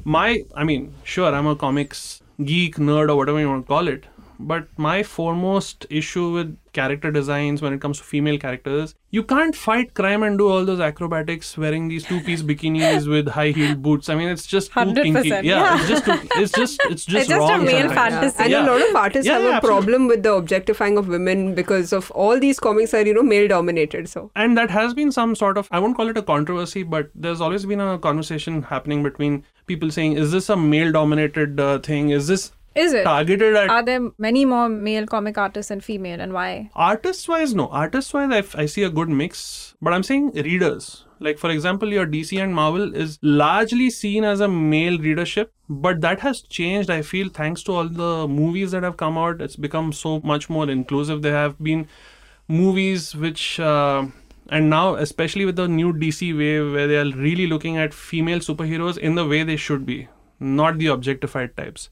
my 0.04 0.44
I 0.56 0.64
mean 0.64 0.94
sure 1.04 1.34
I'm 1.34 1.48
a 1.48 1.56
comics 1.56 2.22
geek 2.44 2.76
nerd 2.76 3.10
or 3.10 3.16
whatever 3.16 3.40
you 3.40 3.50
want 3.50 3.66
to 3.66 3.68
call 3.68 3.88
it 3.88 4.06
but 4.40 4.68
my 4.78 5.04
foremost 5.04 5.86
issue 5.90 6.32
with 6.32 6.58
character 6.74 7.12
designs 7.12 7.62
when 7.62 7.72
it 7.74 7.80
comes 7.80 8.00
to 8.00 8.04
female 8.04 8.38
characters 8.38 8.96
you 9.12 9.22
can't 9.22 9.56
fight 9.56 9.94
crime 9.94 10.24
and 10.24 10.40
do 10.40 10.48
all 10.50 10.66
those 10.66 10.80
acrobatics 10.80 11.56
wearing 11.56 11.88
these 11.88 12.04
two 12.04 12.20
piece 12.22 12.42
bikinis 12.52 13.08
with 13.08 13.28
high 13.28 13.50
heeled 13.50 13.82
boots 13.84 14.10
I 14.10 14.16
mean 14.16 14.30
it's 14.30 14.48
just 14.48 14.72
too 14.72 14.80
100%, 14.80 15.04
kinky 15.04 15.30
yeah, 15.30 15.42
yeah. 15.44 15.78
it's 15.80 15.88
just 15.90 16.06
too, 16.06 16.18
it's 16.36 16.52
just 16.52 16.80
it's 16.90 17.06
just 17.06 17.22
It's 17.22 17.30
just 17.30 17.52
a 17.52 17.58
male 17.60 17.90
sometimes. 17.90 17.94
fantasy. 17.94 18.44
And 18.44 18.52
Yeah. 18.52 18.66
a 18.66 18.68
lot 18.72 18.90
of 18.90 18.96
artists 18.96 19.28
Yeah, 19.28 19.34
have 19.34 19.44
yeah, 19.44 19.50
a 19.50 19.54
absolutely. 19.58 19.86
problem 19.86 20.08
with 20.08 20.24
the 20.24 20.34
objectifying 20.34 20.98
of 20.98 21.08
women 21.08 21.54
because 21.54 21.94
of 21.94 22.10
all 22.12 22.40
these 22.40 22.60
comics 22.60 22.94
are, 22.96 23.06
you 23.06 23.14
know, 23.14 23.22
male 23.24 23.48
dominated. 23.48 24.10
So, 24.10 24.32
and 24.36 24.58
that 24.58 24.72
has 24.72 24.94
been 24.96 25.12
some 25.12 25.36
sort 25.36 25.58
of 25.58 25.68
i 25.72 25.80
won't 25.80 25.96
call 25.96 26.08
it 26.10 26.18
a 26.18 26.22
controversy 26.34 26.82
but 26.82 27.12
there's 27.14 27.40
always 27.42 27.66
been 27.66 27.80
a 27.80 28.00
conversation 28.00 28.64
happening 28.64 29.04
between 29.04 29.44
people 29.68 29.92
saying 29.92 30.14
is 30.14 30.32
this 30.32 30.50
a 30.50 30.58
male 30.58 30.92
dominated 30.92 31.60
uh, 31.60 31.80
thing 31.80 32.10
is 32.10 32.28
this 32.28 32.52
Is 32.76 32.94
it? 32.94 33.04
targeted 33.04 33.56
at 33.56 33.70
Are 33.70 33.84
there 33.84 34.10
many 34.18 34.46
more 34.46 34.68
male 34.70 35.06
comic 35.06 35.38
artists 35.38 35.70
than 35.70 35.82
female, 35.82 36.20
and 36.20 36.34
why? 36.34 36.70
artist 36.76 37.28
wise 37.30 37.54
no. 37.54 37.68
Artist 37.68 38.14
wise 38.14 38.32
I, 38.32 38.38
f- 38.40 38.56
I 38.56 38.66
see 38.66 38.84
a 38.84 38.90
good 38.90 39.10
mix 39.10 39.76
but 39.82 39.94
i'm 39.94 40.04
saying 40.04 40.32
readers. 40.32 41.06
Like 41.20 41.38
for 41.38 41.50
example 41.52 41.92
your 41.92 42.06
dc 42.08 42.42
and 42.44 42.54
marvel 42.56 42.96
is 42.96 43.20
largely 43.22 43.90
seen 43.90 44.24
as 44.24 44.40
a 44.40 44.48
male 44.48 44.98
readership 44.98 45.54
but 45.70 46.02
that 46.02 46.20
has 46.22 46.42
changed 46.42 46.90
i 46.90 47.02
feel 47.02 47.30
thanks 47.30 47.64
to 47.64 47.74
all 47.74 47.88
the 47.88 48.28
movies 48.28 48.72
that 48.72 48.84
have 48.84 48.98
come 48.98 49.18
out. 49.18 49.42
It's 49.42 49.56
become 49.56 49.94
so 49.94 50.20
much 50.22 50.50
more 50.50 50.70
inclusive. 50.70 51.22
There 51.22 51.34
have 51.36 51.58
been 51.62 51.88
movies 52.48 53.16
which 53.16 53.60
uh, 53.60 54.06
and 54.50 54.70
now 54.70 54.96
especially 54.96 55.46
with 55.46 55.56
the 55.56 55.68
new 55.68 55.94
dc 55.94 56.38
wave 56.38 56.74
where 56.74 56.88
they 56.88 56.98
are 56.98 57.10
really 57.16 57.48
looking 57.48 57.78
at 57.78 57.94
female 57.94 58.40
superheroes 58.40 58.98
in 58.98 59.16
the 59.16 59.26
way 59.26 59.44
they 59.44 59.56
should 59.56 59.86
be 59.86 60.08
not 60.40 60.78
the 60.78 60.88
objectified 60.88 61.56
types 61.56 61.90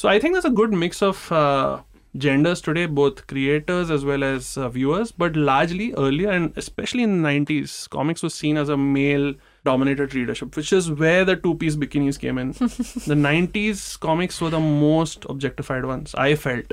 so 0.00 0.08
I 0.08 0.18
think 0.18 0.32
there's 0.32 0.46
a 0.46 0.50
good 0.50 0.72
mix 0.72 1.02
of 1.02 1.30
uh, 1.30 1.82
genders 2.16 2.62
today, 2.62 2.86
both 2.86 3.26
creators 3.26 3.90
as 3.90 4.02
well 4.02 4.24
as 4.24 4.56
uh, 4.56 4.70
viewers. 4.70 5.12
But 5.12 5.36
largely 5.36 5.92
earlier, 5.92 6.30
and 6.30 6.54
especially 6.56 7.02
in 7.02 7.20
the 7.20 7.28
90s, 7.28 7.86
comics 7.90 8.22
was 8.22 8.32
seen 8.32 8.56
as 8.56 8.70
a 8.70 8.78
male 8.78 9.34
dominated 9.62 10.14
readership, 10.14 10.56
which 10.56 10.72
is 10.72 10.90
where 10.90 11.26
the 11.26 11.36
two 11.36 11.54
piece 11.54 11.76
bikinis 11.76 12.18
came 12.18 12.38
in. 12.38 12.52
the 12.52 13.14
90s 13.14 14.00
comics 14.00 14.40
were 14.40 14.48
the 14.48 14.58
most 14.58 15.26
objectified 15.28 15.84
ones, 15.84 16.14
I 16.14 16.34
felt. 16.34 16.72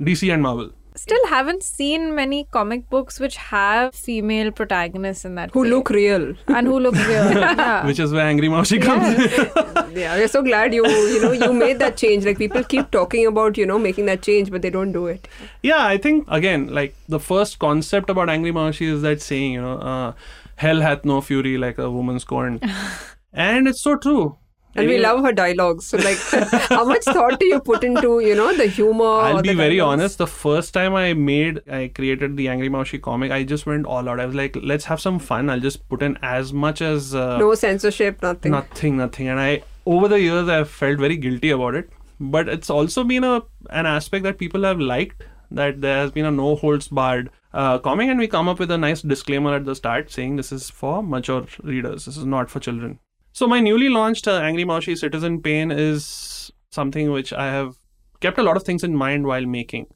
DC 0.00 0.32
and 0.32 0.42
Marvel. 0.42 0.70
Still 0.94 1.26
haven't 1.28 1.62
seen 1.62 2.14
many 2.14 2.44
comic 2.50 2.88
books 2.90 3.18
which 3.18 3.36
have 3.36 3.94
female 3.94 4.50
protagonists 4.50 5.24
in 5.24 5.34
that. 5.36 5.50
who 5.52 5.62
way. 5.62 5.68
look 5.68 5.88
real. 5.88 6.34
and 6.48 6.66
who 6.66 6.78
look 6.78 6.94
real. 6.94 7.30
yeah. 7.32 7.86
Which 7.86 7.98
is 7.98 8.12
where 8.12 8.26
Angry 8.26 8.48
Maushi 8.48 8.80
comes 8.82 9.06
in. 9.18 9.92
Yeah, 10.02 10.16
we're 10.16 10.28
so 10.28 10.42
glad 10.42 10.72
you, 10.72 10.86
you 10.86 11.20
know, 11.20 11.32
you 11.32 11.52
made 11.52 11.78
that 11.80 11.98
change. 11.98 12.24
Like 12.24 12.38
people 12.38 12.64
keep 12.64 12.90
talking 12.90 13.26
about, 13.26 13.58
you 13.58 13.66
know, 13.66 13.78
making 13.78 14.06
that 14.06 14.22
change, 14.22 14.50
but 14.50 14.62
they 14.62 14.70
don't 14.70 14.92
do 14.92 15.06
it. 15.06 15.28
Yeah, 15.62 15.84
I 15.86 15.98
think 15.98 16.24
again, 16.28 16.68
like 16.68 16.94
the 17.08 17.20
first 17.20 17.58
concept 17.58 18.08
about 18.08 18.30
Angry 18.30 18.52
Maushi 18.52 18.86
is 18.86 19.02
that 19.02 19.20
saying, 19.20 19.52
you 19.52 19.60
know, 19.60 19.78
uh, 19.78 20.12
hell 20.56 20.80
hath 20.80 21.04
no 21.04 21.20
fury 21.20 21.58
like 21.58 21.78
a 21.78 21.90
woman 21.90 22.18
scorned. 22.20 22.62
and 23.32 23.68
it's 23.68 23.82
so 23.82 23.96
true. 23.96 24.38
And 24.74 24.88
we 24.88 24.98
love 24.98 25.22
her 25.24 25.32
dialogues. 25.32 25.86
So, 25.86 25.98
like, 25.98 26.16
how 26.68 26.84
much 26.84 27.04
thought 27.04 27.38
do 27.38 27.46
you 27.46 27.60
put 27.60 27.84
into, 27.84 28.20
you 28.20 28.34
know, 28.34 28.54
the 28.56 28.66
humor? 28.66 29.04
I'll 29.04 29.42
be 29.42 29.54
very 29.54 29.76
dialogues? 29.76 29.92
honest. 30.00 30.18
The 30.18 30.26
first 30.26 30.72
time 30.72 30.94
I 30.94 31.12
made, 31.14 31.60
I 31.70 31.88
created 31.94 32.36
the 32.36 32.48
Angry 32.48 32.70
Maushi 32.70 33.00
comic, 33.00 33.30
I 33.32 33.42
just 33.44 33.66
went 33.66 33.84
all 33.86 34.08
out. 34.08 34.18
I 34.20 34.26
was 34.26 34.34
like, 34.34 34.56
let's 34.62 34.86
have 34.86 35.00
some 35.00 35.18
fun. 35.18 35.50
I'll 35.50 35.60
just 35.60 35.86
put 35.88 36.02
in 36.02 36.18
as 36.22 36.52
much 36.52 36.80
as 36.80 37.14
uh, 37.14 37.36
No 37.38 37.54
censorship, 37.54 38.22
nothing. 38.22 38.52
nothing, 38.52 38.96
nothing. 38.96 39.28
And 39.28 39.38
I, 39.38 39.62
over 39.84 40.08
the 40.08 40.20
years, 40.20 40.48
I've 40.48 40.70
felt 40.70 40.98
very 40.98 41.16
guilty 41.16 41.50
about 41.50 41.74
it. 41.74 41.90
But 42.18 42.48
it's 42.48 42.70
also 42.70 43.04
been 43.04 43.24
a 43.24 43.42
an 43.70 43.84
aspect 43.84 44.22
that 44.24 44.38
people 44.38 44.62
have 44.62 44.78
liked. 44.80 45.24
That 45.50 45.80
there 45.82 45.96
has 45.98 46.10
been 46.12 46.24
a 46.24 46.30
no 46.30 46.56
holds 46.56 46.88
barred 46.88 47.28
uh, 47.52 47.78
comic, 47.78 48.08
and 48.08 48.18
we 48.18 48.26
come 48.26 48.48
up 48.48 48.58
with 48.58 48.70
a 48.70 48.78
nice 48.78 49.02
disclaimer 49.02 49.54
at 49.54 49.66
the 49.66 49.74
start 49.74 50.10
saying 50.10 50.36
this 50.36 50.50
is 50.52 50.70
for 50.70 51.02
mature 51.02 51.44
readers. 51.62 52.06
This 52.06 52.16
is 52.16 52.24
not 52.24 52.48
for 52.48 52.60
children. 52.60 53.00
So 53.32 53.46
my 53.46 53.60
newly 53.60 53.88
launched 53.88 54.28
uh, 54.28 54.32
Angry 54.32 54.64
Maushi 54.64 54.96
Citizen 54.96 55.40
Pain 55.40 55.70
is 55.70 56.52
something 56.70 57.10
which 57.10 57.32
I 57.32 57.46
have 57.46 57.76
kept 58.20 58.38
a 58.38 58.42
lot 58.42 58.56
of 58.56 58.62
things 58.62 58.84
in 58.84 58.94
mind 58.94 59.26
while 59.26 59.46
making, 59.46 59.86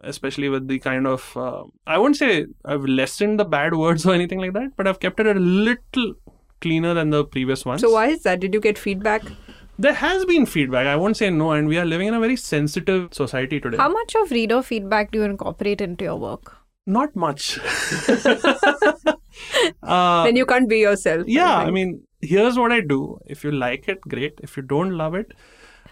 especially 0.00 0.48
with 0.48 0.68
the 0.68 0.78
kind 0.78 1.06
of 1.06 1.36
uh, 1.36 1.64
I 1.86 1.98
won't 1.98 2.16
say 2.16 2.46
I've 2.64 2.84
lessened 2.84 3.40
the 3.40 3.44
bad 3.44 3.74
words 3.74 4.06
or 4.10 4.14
anything 4.14 4.38
like 4.38 4.52
that, 4.52 4.76
but 4.76 4.86
I've 4.86 5.00
kept 5.00 5.18
it 5.20 5.26
a 5.26 5.34
little 5.34 6.14
cleaner 6.60 6.94
than 6.94 7.10
the 7.10 7.24
previous 7.24 7.64
ones. 7.64 7.80
So 7.80 7.90
why 7.90 8.08
is 8.08 8.22
that? 8.22 8.40
Did 8.40 8.54
you 8.54 8.60
get 8.60 8.78
feedback? 8.78 9.22
There 9.78 9.94
has 9.94 10.24
been 10.24 10.46
feedback. 10.46 10.86
I 10.86 10.94
won't 10.96 11.16
say 11.16 11.30
no, 11.30 11.50
and 11.52 11.66
we 11.66 11.78
are 11.78 11.84
living 11.84 12.06
in 12.08 12.14
a 12.14 12.20
very 12.20 12.36
sensitive 12.36 13.12
society 13.12 13.58
today. 13.60 13.76
How 13.76 13.88
much 13.88 14.14
of 14.14 14.30
reader 14.30 14.62
feedback 14.62 15.10
do 15.10 15.18
you 15.18 15.24
incorporate 15.24 15.80
into 15.80 16.04
your 16.04 16.16
work? 16.16 16.56
Not 16.86 17.16
much. 17.16 17.58
uh, 19.82 20.24
then 20.24 20.36
you 20.36 20.46
can't 20.46 20.68
be 20.68 20.78
yourself. 20.78 21.24
yeah, 21.26 21.56
I 21.56 21.70
mean, 21.70 22.02
here's 22.24 22.58
what 22.58 22.72
I 22.72 22.80
do. 22.80 23.18
If 23.26 23.44
you 23.44 23.52
like 23.52 23.88
it, 23.88 24.00
great. 24.02 24.40
If 24.42 24.56
you 24.56 24.62
don't 24.62 24.92
love 24.92 25.14
it, 25.14 25.32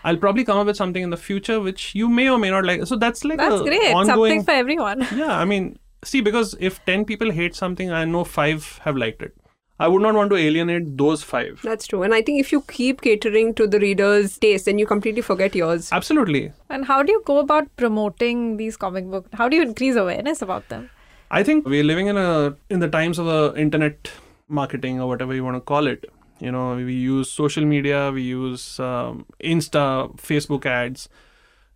I'll 0.04 0.16
probably 0.16 0.44
come 0.44 0.58
up 0.58 0.66
with 0.66 0.76
something 0.76 1.02
in 1.02 1.10
the 1.10 1.16
future 1.16 1.60
which 1.60 1.94
you 1.94 2.08
may 2.08 2.28
or 2.28 2.38
may 2.38 2.50
not 2.50 2.64
like. 2.64 2.86
So 2.86 2.96
that's 2.96 3.24
like 3.24 3.38
That's 3.38 3.60
a 3.60 3.64
great. 3.64 3.94
ongoing. 3.94 4.06
Something 4.06 4.44
for 4.44 4.50
everyone. 4.52 5.06
yeah, 5.14 5.38
I 5.38 5.44
mean, 5.44 5.78
see, 6.04 6.20
because 6.20 6.56
if 6.60 6.84
ten 6.84 7.04
people 7.04 7.30
hate 7.30 7.54
something, 7.54 7.92
I 7.92 8.04
know 8.04 8.24
five 8.24 8.80
have 8.84 8.96
liked 8.96 9.22
it. 9.22 9.36
I 9.78 9.88
would 9.88 10.02
not 10.02 10.14
want 10.14 10.30
to 10.30 10.36
alienate 10.36 10.96
those 10.96 11.22
five. 11.24 11.60
That's 11.64 11.88
true. 11.88 12.02
And 12.04 12.14
I 12.14 12.22
think 12.22 12.38
if 12.40 12.52
you 12.52 12.60
keep 12.62 13.00
catering 13.00 13.52
to 13.54 13.66
the 13.66 13.80
reader's 13.80 14.38
taste, 14.38 14.66
then 14.66 14.78
you 14.78 14.86
completely 14.86 15.22
forget 15.22 15.56
yours. 15.56 15.88
Absolutely. 15.90 16.52
And 16.70 16.84
how 16.84 17.02
do 17.02 17.10
you 17.10 17.22
go 17.26 17.38
about 17.38 17.74
promoting 17.76 18.58
these 18.58 18.76
comic 18.76 19.10
books? 19.10 19.28
How 19.32 19.48
do 19.48 19.56
you 19.56 19.62
increase 19.62 19.96
awareness 19.96 20.40
about 20.40 20.68
them? 20.68 20.88
I 21.30 21.42
think 21.42 21.66
we're 21.66 21.82
living 21.82 22.06
in 22.08 22.16
a 22.16 22.56
in 22.70 22.78
the 22.80 22.88
times 22.88 23.18
of 23.18 23.26
the 23.26 23.54
internet 23.56 24.12
marketing 24.48 25.00
or 25.00 25.08
whatever 25.08 25.34
you 25.34 25.44
want 25.44 25.56
to 25.56 25.60
call 25.60 25.86
it. 25.86 26.04
You 26.42 26.50
know, 26.50 26.74
we 26.74 26.94
use 26.94 27.30
social 27.30 27.64
media, 27.64 28.10
we 28.12 28.22
use 28.22 28.80
um, 28.80 29.26
Insta, 29.42 29.86
Facebook 30.16 30.66
ads, 30.66 31.08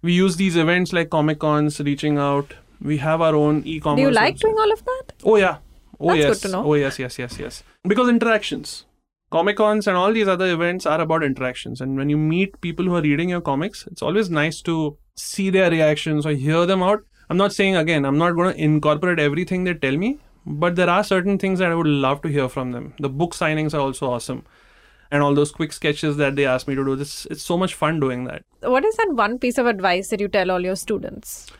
we 0.03 0.13
use 0.13 0.37
these 0.37 0.57
events 0.57 0.93
like 0.93 1.11
Comic 1.11 1.39
Cons, 1.39 1.81
reaching 1.81 2.19
out. 2.19 2.55
We 2.81 2.97
have 2.99 3.21
our 3.21 3.35
own 3.35 3.63
e-commerce. 3.65 3.99
Do 3.99 4.03
you 4.03 4.11
like 4.11 4.35
website. 4.35 4.41
doing 4.41 4.59
all 4.59 4.73
of 4.73 4.85
that? 4.85 5.13
Oh 5.25 5.37
yeah. 5.37 5.59
Oh 6.01 6.09
That's 6.09 6.21
good 6.21 6.29
yes. 6.29 6.41
to 6.41 6.49
know. 6.49 6.65
Oh 6.65 6.75
yes, 6.75 6.99
yes, 6.99 7.19
yes, 7.19 7.39
yes. 7.39 7.63
Because 7.83 8.09
interactions. 8.09 8.85
Comic 9.31 9.57
Cons 9.57 9.87
and 9.87 9.97
all 9.97 10.13
these 10.13 10.29
other 10.29 10.53
events 10.53 10.87
are 10.87 11.01
about 11.01 11.23
interactions. 11.23 11.81
And 11.81 11.97
when 11.97 12.11
you 12.11 12.17
meet 12.17 12.61
people 12.61 12.85
who 12.85 12.95
are 12.97 13.03
reading 13.03 13.29
your 13.29 13.41
comics, 13.41 13.87
it's 13.87 14.03
always 14.03 14.31
nice 14.31 14.61
to 14.63 14.97
see 15.17 15.51
their 15.51 15.71
reactions 15.71 16.27
or 16.27 16.33
hear 16.33 16.67
them 16.67 16.83
out. 16.83 17.03
I'm 17.29 17.37
not 17.37 17.53
saying 17.53 17.77
again, 17.77 18.05
I'm 18.05 18.19
not 18.19 18.33
going 18.33 18.55
to 18.55 18.63
incorporate 18.63 19.19
everything 19.19 19.65
they 19.65 19.75
tell 19.75 19.97
me, 19.97 20.19
but 20.47 20.77
there 20.77 20.89
are 20.89 21.03
certain 21.03 21.39
things 21.39 21.59
that 21.59 21.73
I 21.73 21.75
would 21.75 21.89
love 21.89 22.23
to 22.23 22.29
hear 22.29 22.49
from 22.49 22.71
them. 22.71 22.95
The 23.01 23.09
book 23.09 23.35
signings 23.35 23.75
are 23.75 23.81
also 23.81 24.11
awesome. 24.11 24.45
And 25.11 25.23
all 25.23 25.35
those 25.35 25.53
quick 25.53 25.73
sketches 25.73 26.17
that 26.17 26.37
they 26.37 26.47
ask 26.47 26.69
me 26.69 26.75
to 26.77 26.85
do, 26.85 26.97
this 26.97 27.27
it's 27.27 27.43
so 27.43 27.57
much 27.57 27.75
fun 27.75 28.01
doing 28.01 28.25
that. 28.25 28.43
What 28.61 28.85
is 28.85 28.97
that 28.97 29.13
one 29.13 29.39
piece 29.39 29.59
of 29.59 29.67
advice 29.67 30.09
that 30.09 30.21
you 30.21 30.29
tell 30.29 30.51
all 30.51 30.61
your 30.61 30.77
students? 30.77 31.51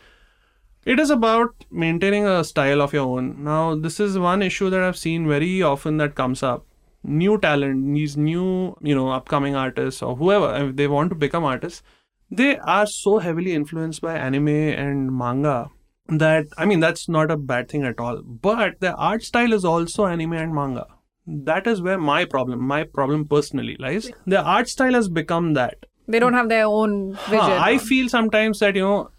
It 0.85 1.01
is 1.01 1.11
about 1.11 1.65
maintaining 1.71 2.27
a 2.27 2.45
style 2.45 2.81
of 2.81 2.93
your 2.93 3.07
own. 3.07 3.43
Now, 3.43 3.75
this 3.75 3.99
is 3.99 4.19
one 4.19 4.41
issue 4.41 4.71
that 4.71 4.83
I've 4.83 4.97
seen 4.97 5.27
very 5.27 5.63
often 5.63 5.97
that 5.97 6.15
comes 6.15 6.45
up. 6.45 6.65
New 7.03 7.39
talent, 7.39 7.95
these 7.95 8.17
new, 8.17 8.77
you 8.81 8.95
know, 8.95 9.11
upcoming 9.11 9.57
artists 9.57 10.03
or 10.03 10.15
whoever, 10.17 10.69
if 10.69 10.77
they 10.77 10.87
want 10.87 11.11
to 11.11 11.17
become 11.17 11.45
artists, 11.45 11.83
they 12.31 12.57
are 12.59 12.87
so 12.87 13.19
heavily 13.19 13.53
influenced 13.53 14.01
by 14.01 14.17
anime 14.17 14.49
and 14.49 15.17
manga 15.17 15.71
that, 16.09 16.47
I 16.57 16.65
mean, 16.65 16.81
that's 16.81 17.09
not 17.09 17.31
a 17.31 17.37
bad 17.37 17.69
thing 17.69 17.85
at 17.85 17.99
all. 17.99 18.23
But 18.23 18.81
the 18.81 18.95
art 18.95 19.23
style 19.23 19.53
is 19.53 19.65
also 19.65 20.07
anime 20.07 20.35
and 20.35 20.55
manga. 20.55 20.87
That 21.27 21.67
is 21.67 21.83
where 21.83 21.99
my 21.99 22.25
problem, 22.25 22.63
my 22.63 22.85
problem 22.85 23.27
personally 23.27 23.77
lies. 23.79 24.11
The 24.27 24.43
art 24.43 24.69
style 24.69 24.95
has 24.95 25.09
become 25.09 25.55
that. 25.55 25.87
They 26.07 26.21
don't 26.21 26.35
have 26.35 26.49
their 26.49 26.67
own 26.67 27.15
vision. 27.15 27.41
Huh, 27.41 27.59
I 27.61 27.79
feel 27.79 28.09
sometimes 28.09 28.61
that 28.61 28.77
you 28.77 28.83
know, 28.83 29.11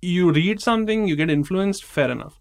you 0.00 0.32
read 0.32 0.60
something, 0.60 1.06
you 1.06 1.14
get 1.14 1.30
influenced, 1.30 1.84
fair 1.84 2.10
enough. 2.10 2.40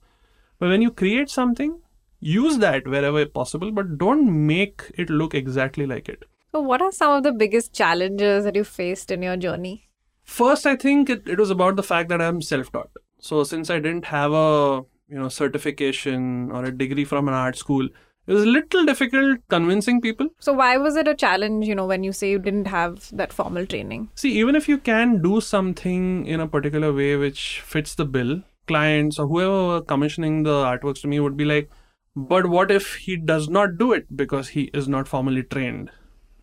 But 0.58 0.70
when 0.70 0.82
you 0.82 0.90
create 0.92 1.30
something, 1.30 1.80
use 2.20 2.58
that 2.58 2.88
wherever 2.88 3.26
possible, 3.26 3.72
but 3.72 4.00
don't 4.00 4.48
make 4.48 4.82
it 4.96 5.10
look 5.10 5.36
exactly 5.36 5.86
like 5.86 6.10
it. 6.10 6.24
So, 6.52 6.60
what 6.60 6.82
are 6.82 6.92
some 6.92 7.12
of 7.12 7.24
the 7.24 7.32
biggest 7.32 7.74
challenges 7.74 8.44
that 8.44 8.56
you 8.56 8.64
faced 8.64 9.12
in 9.12 9.22
your 9.22 9.38
journey? 9.38 9.90
First, 10.24 10.66
I 10.66 10.76
think 10.76 11.10
it, 11.10 11.28
it 11.28 11.40
was 11.40 11.50
about 11.50 11.76
the 11.76 11.84
fact 11.84 12.10
that 12.10 12.22
I'm 12.22 12.42
self-taught. 12.42 12.90
So 13.22 13.44
since 13.44 13.70
I 13.70 13.80
didn't 13.80 14.06
have 14.06 14.34
a 14.34 14.84
you 15.08 15.18
know 15.18 15.30
certification 15.30 16.52
or 16.52 16.66
a 16.66 16.72
degree 16.72 17.06
from 17.06 17.28
an 17.28 17.34
art 17.34 17.58
school, 17.58 17.88
it 18.28 18.34
was 18.34 18.44
a 18.44 18.48
little 18.48 18.86
difficult 18.86 19.40
convincing 19.50 20.00
people. 20.00 20.28
So, 20.40 20.54
why 20.54 20.78
was 20.78 20.96
it 20.96 21.08
a 21.08 21.16
challenge, 21.16 21.68
you 21.68 21.76
know, 21.76 21.86
when 21.86 22.04
you 22.04 22.12
say 22.12 22.30
you 22.32 22.40
didn't 22.40 22.68
have 22.68 23.10
that 23.12 23.34
formal 23.34 23.66
training? 23.66 24.10
See, 24.16 24.32
even 24.34 24.56
if 24.56 24.70
you 24.70 24.78
can 24.78 25.22
do 25.22 25.42
something 25.42 26.26
in 26.26 26.40
a 26.40 26.48
particular 26.48 26.94
way 26.94 27.16
which 27.16 27.62
fits 27.62 27.96
the 27.96 28.06
bill, 28.06 28.42
clients 28.68 29.18
or 29.18 29.28
whoever 29.28 29.68
were 29.68 29.82
commissioning 29.82 30.44
the 30.44 30.64
artworks 30.64 31.02
to 31.02 31.08
me 31.08 31.20
would 31.20 31.36
be 31.36 31.46
like, 31.46 31.70
but 32.16 32.46
what 32.48 32.72
if 32.72 32.96
he 32.96 33.18
does 33.18 33.50
not 33.50 33.78
do 33.78 33.92
it 33.92 34.16
because 34.16 34.50
he 34.50 34.64
is 34.74 34.88
not 34.88 35.08
formally 35.08 35.44
trained? 35.44 35.90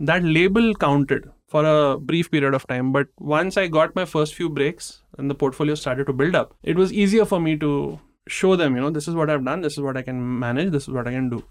That 0.00 0.24
label 0.24 0.74
counted 0.74 1.30
for 1.48 1.64
a 1.64 1.98
brief 1.98 2.30
period 2.30 2.54
of 2.54 2.66
time. 2.66 2.92
But 2.92 3.08
once 3.18 3.56
I 3.56 3.66
got 3.66 3.96
my 3.96 4.04
first 4.04 4.34
few 4.34 4.48
breaks 4.48 5.02
and 5.16 5.30
the 5.30 5.34
portfolio 5.34 5.74
started 5.74 6.06
to 6.06 6.12
build 6.12 6.34
up, 6.34 6.54
it 6.62 6.76
was 6.76 6.92
easier 6.92 7.24
for 7.24 7.40
me 7.40 7.56
to 7.58 7.98
show 8.28 8.54
them, 8.56 8.76
you 8.76 8.82
know, 8.82 8.90
this 8.90 9.08
is 9.08 9.14
what 9.14 9.30
I've 9.30 9.44
done, 9.44 9.62
this 9.62 9.72
is 9.72 9.80
what 9.80 9.96
I 9.96 10.02
can 10.02 10.38
manage, 10.38 10.70
this 10.70 10.82
is 10.82 10.90
what 10.90 11.08
I 11.08 11.12
can 11.12 11.30
do. 11.30 11.42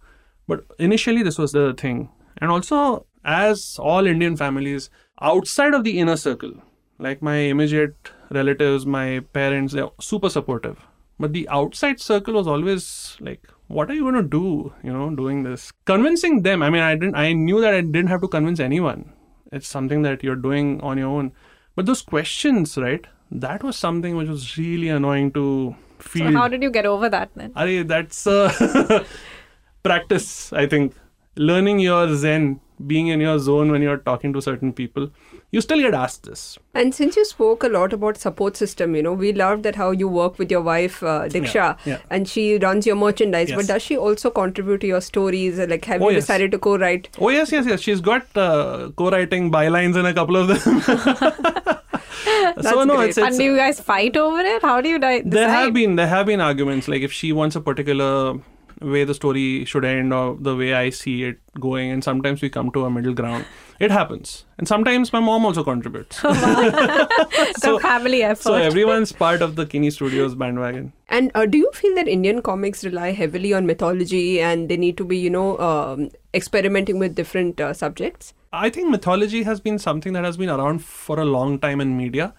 But 0.48 0.64
initially, 0.80 1.24
this 1.24 1.38
was 1.38 1.52
the 1.52 1.74
thing. 1.74 2.10
And 2.38 2.52
also, 2.52 3.06
as 3.26 3.78
all 3.80 4.06
Indian 4.06 4.38
families, 4.38 4.90
outside 5.20 5.74
of 5.74 5.84
the 5.84 6.00
inner 6.00 6.16
circle, 6.16 6.54
like 7.00 7.22
my 7.22 7.36
immediate 7.36 8.12
relatives, 8.30 8.86
my 8.86 9.22
parents, 9.34 9.74
they're 9.74 9.90
super 10.00 10.30
supportive. 10.30 10.80
But 11.20 11.34
the 11.34 11.50
outside 11.50 12.00
circle 12.00 12.36
was 12.36 12.48
always 12.48 13.18
like, 13.20 13.48
what 13.68 13.90
are 13.90 13.96
you 13.96 14.04
going 14.04 14.14
to 14.16 14.24
do, 14.24 14.74
you 14.84 14.94
know, 14.94 15.10
doing 15.16 15.44
this? 15.44 15.72
Convincing 15.86 16.44
them, 16.44 16.62
I 16.62 16.70
mean, 16.70 16.82
I 16.82 16.94
didn't, 16.94 17.16
I 17.16 17.34
knew 17.34 17.60
that 17.62 17.74
I 17.74 17.82
didn't 17.82 18.08
have 18.08 18.22
to 18.22 18.28
convince 18.28 18.60
anyone. 18.60 19.14
It's 19.52 19.68
something 19.68 20.02
that 20.04 20.24
you're 20.24 20.36
doing 20.36 20.82
on 20.82 20.98
your 20.98 21.08
own. 21.08 21.32
But 21.76 21.86
those 21.86 22.02
questions, 22.02 22.78
right? 22.78 23.06
That 23.32 23.64
was 23.64 23.76
something 23.76 24.16
which 24.16 24.30
was 24.30 24.58
really 24.58 24.90
annoying 24.90 25.32
to 25.34 25.76
feel. 26.00 26.32
So, 26.32 26.38
how 26.38 26.48
did 26.48 26.64
you 26.64 26.72
get 26.72 26.86
over 26.86 27.10
that 27.10 27.30
then? 27.36 27.54
Arey, 27.54 27.88
that's 27.88 28.26
uh, 28.26 29.04
practice, 29.84 30.54
I 30.54 30.68
think. 30.68 30.96
Learning 31.36 31.80
your 31.80 32.16
zen, 32.16 32.60
being 32.86 33.08
in 33.08 33.22
your 33.22 33.38
zone 33.38 33.72
when 33.72 33.82
you're 33.82 33.98
talking 33.98 34.34
to 34.34 34.42
certain 34.42 34.74
people. 34.74 35.12
You 35.52 35.62
still 35.62 35.80
get 35.80 35.94
asked 35.94 36.24
this. 36.24 36.58
And 36.74 36.94
since 36.94 37.16
you 37.16 37.24
spoke 37.24 37.64
a 37.64 37.70
lot 37.70 37.94
about 37.94 38.18
support 38.18 38.58
system, 38.58 38.98
you 38.98 39.02
know, 39.02 39.14
we 39.14 39.32
loved 39.32 39.64
that 39.64 39.78
how 39.78 39.92
you 39.92 40.10
work 40.10 40.38
with 40.38 40.52
your 40.52 40.60
wife 40.62 41.02
uh, 41.02 41.30
Diksha, 41.30 41.78
yeah. 41.86 42.00
and 42.10 42.28
she 42.28 42.58
runs 42.58 42.86
your 42.86 42.98
merchandise. 42.98 43.54
But 43.54 43.68
does 43.68 43.82
she 43.82 43.96
also 43.98 44.30
contribute 44.30 44.82
to 44.82 44.88
your 44.88 45.00
stories? 45.00 45.58
Like, 45.58 45.86
have 45.86 46.02
Oh, 46.02 46.10
you 46.10 46.16
yes. 46.16 46.24
decided 46.24 46.52
to 46.52 46.60
co-write? 46.60 47.08
Oh, 47.18 47.30
yes, 47.30 47.50
yes, 47.54 47.66
yes. 47.66 47.80
She's 47.80 48.02
got 48.02 48.24
uh, 48.36 48.90
co 48.98 49.10
writing 49.10 49.50
bylines 49.50 49.96
in 49.98 50.06
a 50.06 50.14
couple 50.14 50.36
of 50.36 50.50
them. 50.50 50.60
so, 52.62 52.84
no, 52.84 52.98
great. 52.98 53.10
it's, 53.10 53.18
and 53.18 53.28
it's 53.28 53.38
do 53.38 53.44
you 53.46 53.56
guys 53.56 53.80
fight 53.80 54.18
over 54.18 54.42
it? 54.42 54.62
How 54.62 54.82
do 54.82 54.90
you 54.90 55.00
di- 55.00 55.20
decide? 55.22 55.32
there 55.32 55.50
have 55.50 55.74
been 55.74 55.96
there 55.96 56.08
have 56.08 56.26
been 56.26 56.42
arguments 56.42 56.90
like 56.90 57.02
if 57.02 57.14
she 57.14 57.32
wants 57.32 57.56
a 57.56 57.62
particular 57.62 58.38
way 58.82 59.04
the 59.04 59.14
story 59.14 59.66
should 59.66 59.84
end 59.86 60.14
or 60.14 60.36
the 60.40 60.56
way 60.56 60.74
I 60.74 60.90
see 60.92 61.24
it 61.24 61.40
going 61.60 61.90
and 61.92 62.04
sometimes 62.04 62.42
we 62.42 62.50
come 62.50 62.72
to 62.72 62.86
a 62.86 62.90
middle 62.92 63.14
ground 63.14 63.46
it 63.80 63.90
happens 63.92 64.46
and 64.58 64.68
sometimes 64.68 65.12
my 65.14 65.20
mom 65.20 65.46
also 65.46 65.64
contributes 65.64 66.20
It's 66.24 67.64
a 67.72 67.80
family 67.80 68.24
effort. 68.24 68.44
so 68.44 68.54
everyone's 68.54 69.12
part 69.12 69.42
of 69.42 69.56
the 69.56 69.66
Kini 69.66 69.90
Studios 69.90 70.36
bandwagon 70.36 70.94
And 71.10 71.32
uh, 71.36 71.46
do 71.46 71.58
you 71.58 71.72
feel 71.74 71.96
that 71.96 72.08
Indian 72.08 72.42
comics 72.42 72.84
rely 72.84 73.12
heavily 73.12 73.54
on 73.54 73.66
mythology 73.66 74.42
and 74.42 74.70
they 74.70 74.78
need 74.78 74.98
to 74.98 75.06
be, 75.06 75.18
you 75.18 75.30
know, 75.30 75.58
um, 75.60 76.10
experimenting 76.34 77.00
with 77.00 77.16
different 77.16 77.62
uh, 77.62 77.74
subjects? 77.74 78.34
I 78.52 78.70
think 78.70 78.90
mythology 78.90 79.44
has 79.44 79.60
been 79.62 79.80
something 79.80 80.14
that 80.14 80.26
has 80.26 80.38
been 80.38 80.50
around 80.50 80.84
for 80.84 81.20
a 81.20 81.26
long 81.26 81.60
time 81.60 81.80
in 81.82 81.96
media, 81.98 82.34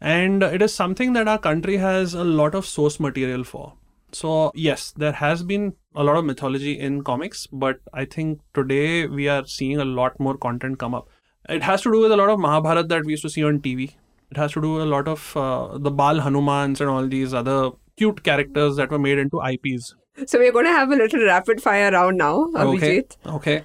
and 0.00 0.42
it 0.42 0.62
is 0.62 0.72
something 0.74 1.12
that 1.14 1.26
our 1.28 1.38
country 1.38 1.76
has 1.78 2.14
a 2.14 2.24
lot 2.24 2.54
of 2.54 2.66
source 2.66 2.98
material 3.00 3.44
for. 3.44 3.72
So, 4.12 4.52
yes, 4.54 4.92
there 4.96 5.12
has 5.12 5.42
been 5.42 5.74
a 5.94 6.02
lot 6.02 6.16
of 6.16 6.24
mythology 6.24 6.78
in 6.78 7.02
comics, 7.04 7.46
but 7.46 7.80
I 7.92 8.04
think 8.04 8.40
today 8.54 9.06
we 9.06 9.28
are 9.28 9.46
seeing 9.46 9.78
a 9.78 9.84
lot 9.84 10.18
more 10.18 10.36
content 10.36 10.78
come 10.78 10.94
up. 10.94 11.08
It 11.48 11.62
has 11.62 11.82
to 11.82 11.92
do 11.92 12.00
with 12.00 12.12
a 12.12 12.16
lot 12.16 12.30
of 12.30 12.38
Mahabharat 12.38 12.88
that 12.88 13.04
we 13.04 13.12
used 13.12 13.22
to 13.22 13.30
see 13.30 13.44
on 13.44 13.60
TV. 13.60 13.94
It 14.30 14.36
has 14.36 14.52
to 14.52 14.60
do 14.60 14.74
with 14.74 14.82
a 14.82 14.86
lot 14.86 15.08
of 15.08 15.36
uh, 15.36 15.78
the 15.78 15.90
Bal 15.90 16.20
Hanumans 16.20 16.80
and 16.80 16.90
all 16.90 17.06
these 17.06 17.32
other 17.32 17.70
cute 17.96 18.22
characters 18.22 18.76
that 18.76 18.90
were 18.90 18.98
made 18.98 19.18
into 19.18 19.40
IPs. 19.40 19.94
So 20.26 20.38
we're 20.38 20.52
going 20.52 20.66
to 20.66 20.72
have 20.72 20.90
a 20.90 20.96
little 20.96 21.24
rapid 21.24 21.62
fire 21.62 21.90
round 21.90 22.18
now, 22.18 22.48
Okay. 22.54 23.04
Okay. 23.26 23.64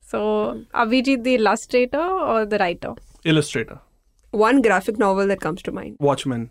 So, 0.00 0.64
Abhijeet, 0.74 1.22
the 1.22 1.36
illustrator 1.36 2.00
or 2.00 2.44
the 2.44 2.58
writer? 2.58 2.94
Illustrator. 3.24 3.80
One 4.32 4.60
graphic 4.60 4.98
novel 4.98 5.26
that 5.28 5.40
comes 5.40 5.62
to 5.62 5.72
mind. 5.72 5.96
Watchmen. 6.00 6.50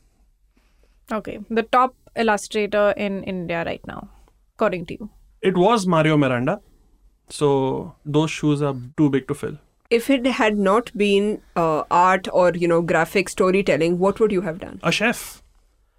Okay, 1.12 1.39
the 1.50 1.63
top 1.63 1.95
illustrator 2.15 2.93
in 2.95 3.24
India 3.24 3.63
right 3.65 3.82
now, 3.88 4.10
according 4.56 4.86
to 4.88 4.93
you. 4.93 5.10
It 5.41 5.58
was 5.58 5.88
Mario 5.88 6.17
Miranda. 6.17 6.62
So 7.30 7.95
those 8.06 8.32
shoes 8.32 8.62
are 8.62 8.76
too 8.98 9.10
big 9.10 9.28
to 9.28 9.34
fill. 9.34 9.58
If 9.89 10.10
it 10.10 10.26
had 10.26 10.58
not 10.58 10.91
been 10.95 11.41
uh, 11.56 11.84
art 11.89 12.28
or, 12.32 12.52
you 12.54 12.67
know, 12.67 12.82
graphic 12.82 13.30
storytelling, 13.30 13.98
what 14.00 14.19
would 14.19 14.32
you 14.32 14.41
have 14.41 14.60
done? 14.60 14.80
A 14.84 14.91
chef. 14.91 15.41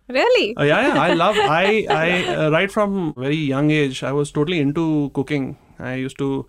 Really? 0.09 0.57
Uh, 0.57 0.65
yeah, 0.65 0.89
yeah, 0.89 1.01
I 1.01 1.15
love. 1.15 1.37
I, 1.39 1.87
I 1.89 2.35
uh, 2.35 2.51
right 2.51 2.71
from 2.71 3.15
very 3.17 3.37
young 3.37 3.71
age, 3.71 4.03
I 4.03 4.13
was 4.13 4.33
totally 4.33 4.61
into 4.61 5.11
cooking. 5.15 5.57
I 5.79 5.95
used 5.95 6.19
to 6.19 6.47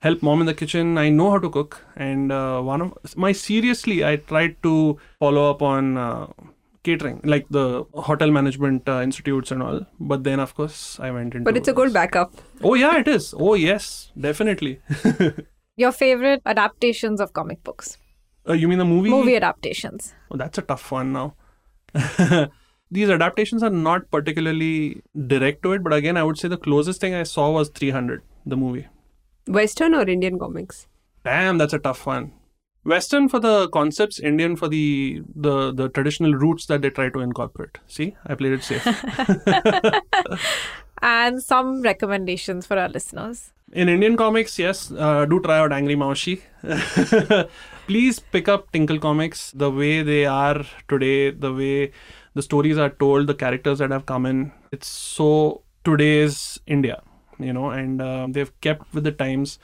help 0.00 0.22
mom 0.22 0.40
in 0.40 0.46
the 0.46 0.54
kitchen. 0.54 0.96
I 0.98 1.10
know 1.10 1.30
how 1.30 1.38
to 1.38 1.50
cook, 1.50 1.84
and 1.94 2.32
uh, 2.32 2.60
one 2.60 2.80
of 2.80 3.16
my 3.16 3.32
seriously, 3.32 4.04
I 4.04 4.16
tried 4.16 4.62
to 4.62 4.98
follow 5.18 5.50
up 5.50 5.60
on 5.60 5.98
uh, 5.98 6.26
catering, 6.82 7.20
like 7.24 7.46
the 7.50 7.84
hotel 7.94 8.30
management 8.30 8.88
uh, 8.88 9.00
institutes 9.00 9.50
and 9.50 9.62
all. 9.62 9.86
But 10.00 10.24
then, 10.24 10.40
of 10.40 10.54
course, 10.54 10.98
I 11.00 11.10
went 11.10 11.34
into. 11.34 11.44
But 11.44 11.56
it's 11.56 11.68
a 11.68 11.72
good 11.72 11.92
backup. 11.92 12.34
Oh 12.62 12.74
yeah, 12.74 12.98
it 12.98 13.08
is. 13.08 13.34
Oh 13.38 13.54
yes, 13.54 14.12
definitely. 14.18 14.80
Your 15.76 15.92
favorite 15.92 16.42
adaptations 16.44 17.20
of 17.20 17.32
comic 17.32 17.62
books? 17.64 17.96
Uh, 18.48 18.52
you 18.54 18.68
mean 18.68 18.78
the 18.78 18.84
movie? 18.84 19.08
Movie 19.08 19.36
adaptations. 19.36 20.14
Oh, 20.30 20.36
that's 20.36 20.58
a 20.58 20.62
tough 20.62 20.90
one 20.90 21.12
now. 21.12 21.34
These 22.90 23.08
adaptations 23.08 23.62
are 23.62 23.70
not 23.70 24.10
particularly 24.10 25.02
direct 25.26 25.62
to 25.62 25.72
it, 25.72 25.82
but 25.82 25.94
again, 25.94 26.18
I 26.18 26.24
would 26.24 26.36
say 26.38 26.48
the 26.48 26.58
closest 26.58 27.00
thing 27.00 27.14
I 27.14 27.22
saw 27.22 27.50
was 27.50 27.70
300, 27.70 28.22
the 28.44 28.56
movie. 28.56 28.86
Western 29.46 29.94
or 29.94 30.02
Indian 30.02 30.38
comics? 30.38 30.86
Damn, 31.24 31.56
that's 31.56 31.72
a 31.72 31.78
tough 31.78 32.04
one. 32.04 32.32
Western 32.84 33.28
for 33.28 33.38
the 33.38 33.68
concepts, 33.68 34.18
Indian 34.18 34.56
for 34.56 34.68
the 34.68 35.22
the 35.34 35.72
the 35.72 35.88
traditional 35.88 36.34
roots 36.34 36.66
that 36.66 36.82
they 36.82 36.90
try 36.90 37.08
to 37.10 37.20
incorporate. 37.20 37.78
See, 37.86 38.16
I 38.26 38.34
played 38.34 38.52
it 38.52 38.64
safe. 38.64 38.84
and 41.02 41.42
some 41.42 41.82
recommendations 41.82 42.66
for 42.66 42.78
our 42.78 42.88
listeners. 42.88 43.52
In 43.72 43.88
Indian 43.88 44.16
comics, 44.16 44.58
yes, 44.58 44.92
uh, 44.92 45.24
do 45.24 45.40
try 45.40 45.58
out 45.58 45.72
Angry 45.72 45.96
Maushi. 45.96 46.40
Please 47.86 48.18
pick 48.18 48.48
up 48.48 48.70
Tinkle 48.72 48.98
Comics. 48.98 49.52
The 49.52 49.70
way 49.70 50.02
they 50.02 50.26
are 50.26 50.64
today, 50.88 51.30
the 51.30 51.54
way 51.54 51.92
the 52.34 52.42
stories 52.42 52.78
are 52.78 52.90
told, 52.90 53.28
the 53.28 53.34
characters 53.34 53.78
that 53.78 53.90
have 53.90 54.06
come 54.06 54.26
in, 54.26 54.52
it's 54.72 54.88
so 54.88 55.62
today's 55.84 56.60
India, 56.66 57.02
you 57.38 57.52
know, 57.52 57.70
and 57.70 58.02
uh, 58.02 58.26
they've 58.28 58.52
kept 58.60 58.92
with 58.92 59.04
the 59.04 59.12
times. 59.12 59.58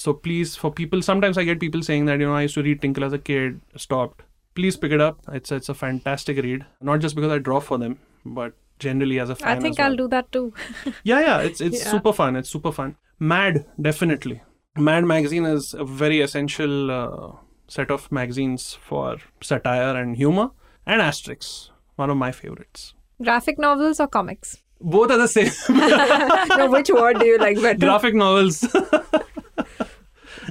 So 0.00 0.14
please, 0.14 0.56
for 0.56 0.72
people, 0.72 1.02
sometimes 1.02 1.36
I 1.36 1.44
get 1.44 1.60
people 1.60 1.82
saying 1.82 2.06
that 2.06 2.20
you 2.20 2.26
know 2.26 2.34
I 2.34 2.42
used 2.42 2.54
to 2.54 2.62
read 2.62 2.80
Tinkle 2.80 3.04
as 3.04 3.12
a 3.12 3.18
kid, 3.18 3.60
stopped. 3.76 4.22
Please 4.54 4.76
pick 4.84 4.92
it 4.92 5.00
up. 5.06 5.18
It's 5.38 5.52
it's 5.56 5.68
a 5.68 5.74
fantastic 5.80 6.38
read. 6.46 6.64
Not 6.90 7.00
just 7.00 7.14
because 7.18 7.30
I 7.34 7.36
draw 7.48 7.60
for 7.60 7.76
them, 7.82 7.98
but 8.24 8.54
generally 8.84 9.18
as 9.24 9.28
a 9.34 9.36
fan. 9.36 9.58
I 9.58 9.60
think 9.60 9.76
well. 9.78 9.88
I'll 9.90 9.96
do 9.96 10.08
that 10.14 10.32
too. 10.32 10.54
Yeah, 11.10 11.20
yeah, 11.26 11.40
it's 11.50 11.60
it's 11.68 11.82
Yeah. 11.84 11.90
super 11.90 12.14
fun. 12.20 12.40
It's 12.42 12.48
super 12.56 12.72
fun. 12.78 12.96
Mad, 13.34 13.60
definitely. 13.90 14.40
Mad 14.88 15.04
magazine 15.12 15.44
is 15.52 15.74
a 15.74 15.84
very 15.84 16.22
essential 16.28 16.90
uh, 16.96 17.32
set 17.68 17.90
of 17.98 18.10
magazines 18.22 18.66
for 18.88 19.18
satire 19.52 19.94
and 20.02 20.16
humor, 20.24 20.48
and 20.86 21.02
Asterix, 21.10 21.52
one 21.96 22.08
of 22.08 22.16
my 22.26 22.32
favorites. 22.42 22.94
Graphic 23.30 23.58
novels 23.68 24.00
or 24.00 24.08
comics? 24.18 24.56
Both 24.80 25.10
are 25.10 25.18
the 25.18 25.28
same. 25.28 25.52
no, 26.58 26.70
which 26.78 26.88
word 26.88 27.18
do 27.18 27.26
you 27.26 27.36
like 27.46 27.60
better? 27.60 27.78
Graphic 27.90 28.14
novels. 28.14 28.64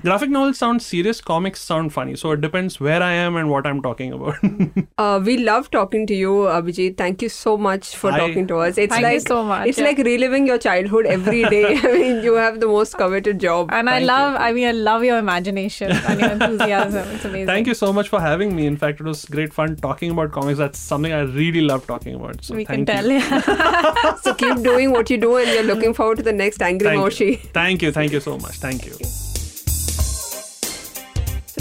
Graphic 0.02 0.30
novels 0.30 0.58
sound 0.58 0.82
serious, 0.82 1.22
comics 1.22 1.62
sound 1.62 1.94
funny. 1.94 2.16
So 2.16 2.32
it 2.32 2.42
depends 2.42 2.80
where 2.80 3.02
I 3.04 3.12
am 3.14 3.36
and 3.36 3.50
what 3.50 3.66
I'm 3.68 3.82
talking 3.82 4.14
about. 4.14 4.36
Uh, 4.98 5.20
we 5.26 5.38
love 5.38 5.72
talking 5.72 6.06
to 6.08 6.14
you, 6.14 6.32
Abhijeet. 6.54 6.98
Thank 6.98 7.22
you 7.22 7.30
so 7.30 7.58
much 7.58 7.96
for 7.96 8.12
I- 8.12 8.20
talking 8.20 8.48
to 8.48 8.58
us. 8.58 8.78
It's 8.78 8.94
Thank 8.94 9.04
like 9.04 9.14
you 9.14 9.20
so 9.22 9.44
much. 9.44 9.68
it's 9.68 9.78
yeah. 9.78 9.86
like 9.86 9.98
reliving 10.00 10.46
your 10.46 10.58
childhood 10.58 11.06
every 11.06 11.44
day. 11.46 11.78
I 11.84 11.92
mean, 11.94 12.24
you 12.24 12.34
have 12.36 12.60
the 12.60 12.68
most 12.68 12.98
coveted 12.98 13.40
job. 13.40 13.70
and 13.72 13.90
I 13.90 13.94
Thank 14.00 14.08
love, 14.08 14.36
I 14.40 14.52
mean, 14.52 14.68
I 14.68 14.72
love 14.72 15.04
your 15.06 15.18
imagination 15.18 15.92
and 15.92 16.20
your 16.20 16.32
enthusiasm. 16.32 17.08
It's 17.16 17.24
amazing. 17.26 17.48
Thank 17.48 17.68
you 17.68 17.74
so 17.74 17.94
much 17.94 18.10
for 18.10 18.20
having 18.20 18.56
me. 18.56 18.66
In 18.66 18.76
fact, 18.76 19.00
it 19.00 19.06
was 19.06 19.24
great 19.26 19.54
fun 19.54 19.78
talking 19.78 20.12
about 20.12 20.32
comics. 20.34 20.58
That's 20.58 20.80
something 20.80 21.14
I 21.14 21.22
really 21.22 21.62
love 21.62 21.88
talking 21.88 22.16
about. 22.16 22.44
So 22.44 22.56
we 22.56 22.66
can 22.66 22.86
thank 22.86 22.90
tell. 22.90 23.06
you. 23.10 23.20
yeah. 23.20 24.16
so 24.16 24.34
keep 24.34 24.62
doing 24.62 24.92
what 24.92 25.10
you 25.10 25.18
do, 25.18 25.38
and 25.38 25.48
we're 25.48 25.64
looking 25.64 25.94
forward 25.94 26.18
to 26.18 26.24
the 26.24 26.34
next 26.34 26.62
Angry 26.62 26.88
Thank 26.90 27.02
Maushi. 27.02 27.32
you. 27.32 27.38
Thank 27.54 27.82
you. 27.82 27.92
Thank 27.92 28.12
you 28.12 28.20
so 28.20 28.38
much. 28.38 28.56
Thank 28.58 28.86
you. 28.86 28.94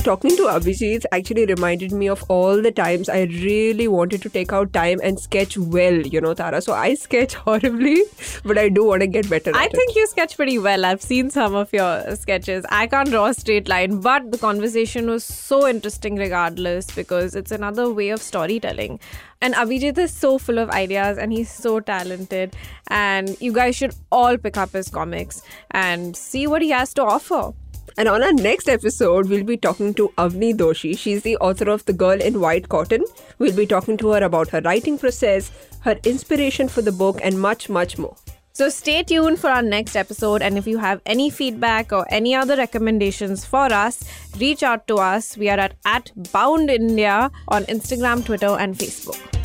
Talking 0.08 0.36
to 0.36 0.44
Abhijeet 0.44 1.04
actually 1.12 1.44
reminded 1.44 1.92
me 1.92 2.08
of 2.08 2.24
all 2.28 2.62
the 2.62 2.72
times 2.72 3.10
I 3.10 3.24
really 3.24 3.88
wanted 3.88 4.22
to 4.22 4.30
take 4.30 4.54
out 4.54 4.72
time 4.72 5.00
and 5.02 5.20
sketch 5.20 5.58
well, 5.58 6.00
you 6.00 6.18
know, 6.18 6.32
Tara. 6.32 6.62
So 6.62 6.72
I 6.72 6.94
sketch 6.94 7.34
horribly, 7.48 8.04
but 8.42 8.56
I 8.56 8.70
do 8.70 8.84
want 8.84 9.02
to 9.02 9.06
get 9.06 9.28
better 9.28 9.52
I 9.54 9.68
think 9.68 9.94
you 9.94 10.06
sketch 10.06 10.34
pretty 10.36 10.58
well. 10.58 10.86
I've 10.86 11.02
seen 11.02 11.28
some 11.28 11.54
of 11.54 11.74
your 11.74 12.16
sketches. 12.16 12.64
I 12.70 12.86
can't 12.86 13.10
draw 13.10 13.26
a 13.26 13.34
straight 13.34 13.68
line, 13.68 14.00
but 14.00 14.32
the 14.32 14.38
conversation 14.38 15.10
was 15.10 15.24
so 15.24 15.68
interesting 15.68 16.16
regardless 16.16 16.86
because 16.86 17.34
it's 17.34 17.52
another 17.52 17.92
way 17.92 18.08
of 18.08 18.22
storytelling. 18.22 19.00
And 19.42 19.52
Abhijeet 19.52 19.98
is 19.98 20.10
so 20.10 20.38
full 20.38 20.58
of 20.58 20.70
ideas 20.70 21.18
and 21.18 21.34
he's 21.34 21.50
so 21.50 21.80
talented. 21.80 22.56
And 22.86 23.36
you 23.42 23.52
guys 23.52 23.76
should 23.76 23.94
all 24.10 24.38
pick 24.38 24.56
up 24.56 24.72
his 24.72 24.88
comics 24.88 25.42
and 25.70 26.16
see 26.16 26.46
what 26.46 26.62
he 26.62 26.70
has 26.70 26.94
to 26.94 27.02
offer. 27.02 27.52
And 27.98 28.06
on 28.06 28.22
our 28.22 28.32
next 28.32 28.68
episode, 28.68 29.28
we'll 29.28 29.42
be 29.42 29.56
talking 29.56 29.92
to 29.94 30.08
Avni 30.18 30.54
Doshi. 30.54 30.96
She's 30.96 31.22
the 31.22 31.36
author 31.38 31.68
of 31.68 31.84
The 31.84 31.92
Girl 31.92 32.20
in 32.22 32.40
White 32.40 32.68
Cotton. 32.68 33.04
We'll 33.40 33.56
be 33.56 33.66
talking 33.66 33.96
to 33.96 34.10
her 34.10 34.22
about 34.22 34.50
her 34.50 34.60
writing 34.60 34.98
process, 34.98 35.50
her 35.80 35.98
inspiration 36.04 36.68
for 36.68 36.80
the 36.80 36.92
book, 36.92 37.18
and 37.24 37.40
much, 37.40 37.68
much 37.68 37.98
more. 37.98 38.14
So 38.52 38.68
stay 38.68 39.02
tuned 39.02 39.40
for 39.40 39.50
our 39.50 39.62
next 39.62 39.96
episode. 39.96 40.42
And 40.42 40.56
if 40.56 40.68
you 40.68 40.78
have 40.78 41.00
any 41.06 41.28
feedback 41.28 41.92
or 41.92 42.06
any 42.08 42.36
other 42.36 42.56
recommendations 42.56 43.44
for 43.44 43.64
us, 43.64 44.04
reach 44.38 44.62
out 44.62 44.86
to 44.86 44.98
us. 44.98 45.36
We 45.36 45.48
are 45.48 45.58
at, 45.58 45.74
at 45.84 46.12
Bound 46.30 46.70
India 46.70 47.32
on 47.48 47.64
Instagram, 47.64 48.24
Twitter, 48.24 48.56
and 48.60 48.76
Facebook. 48.76 49.37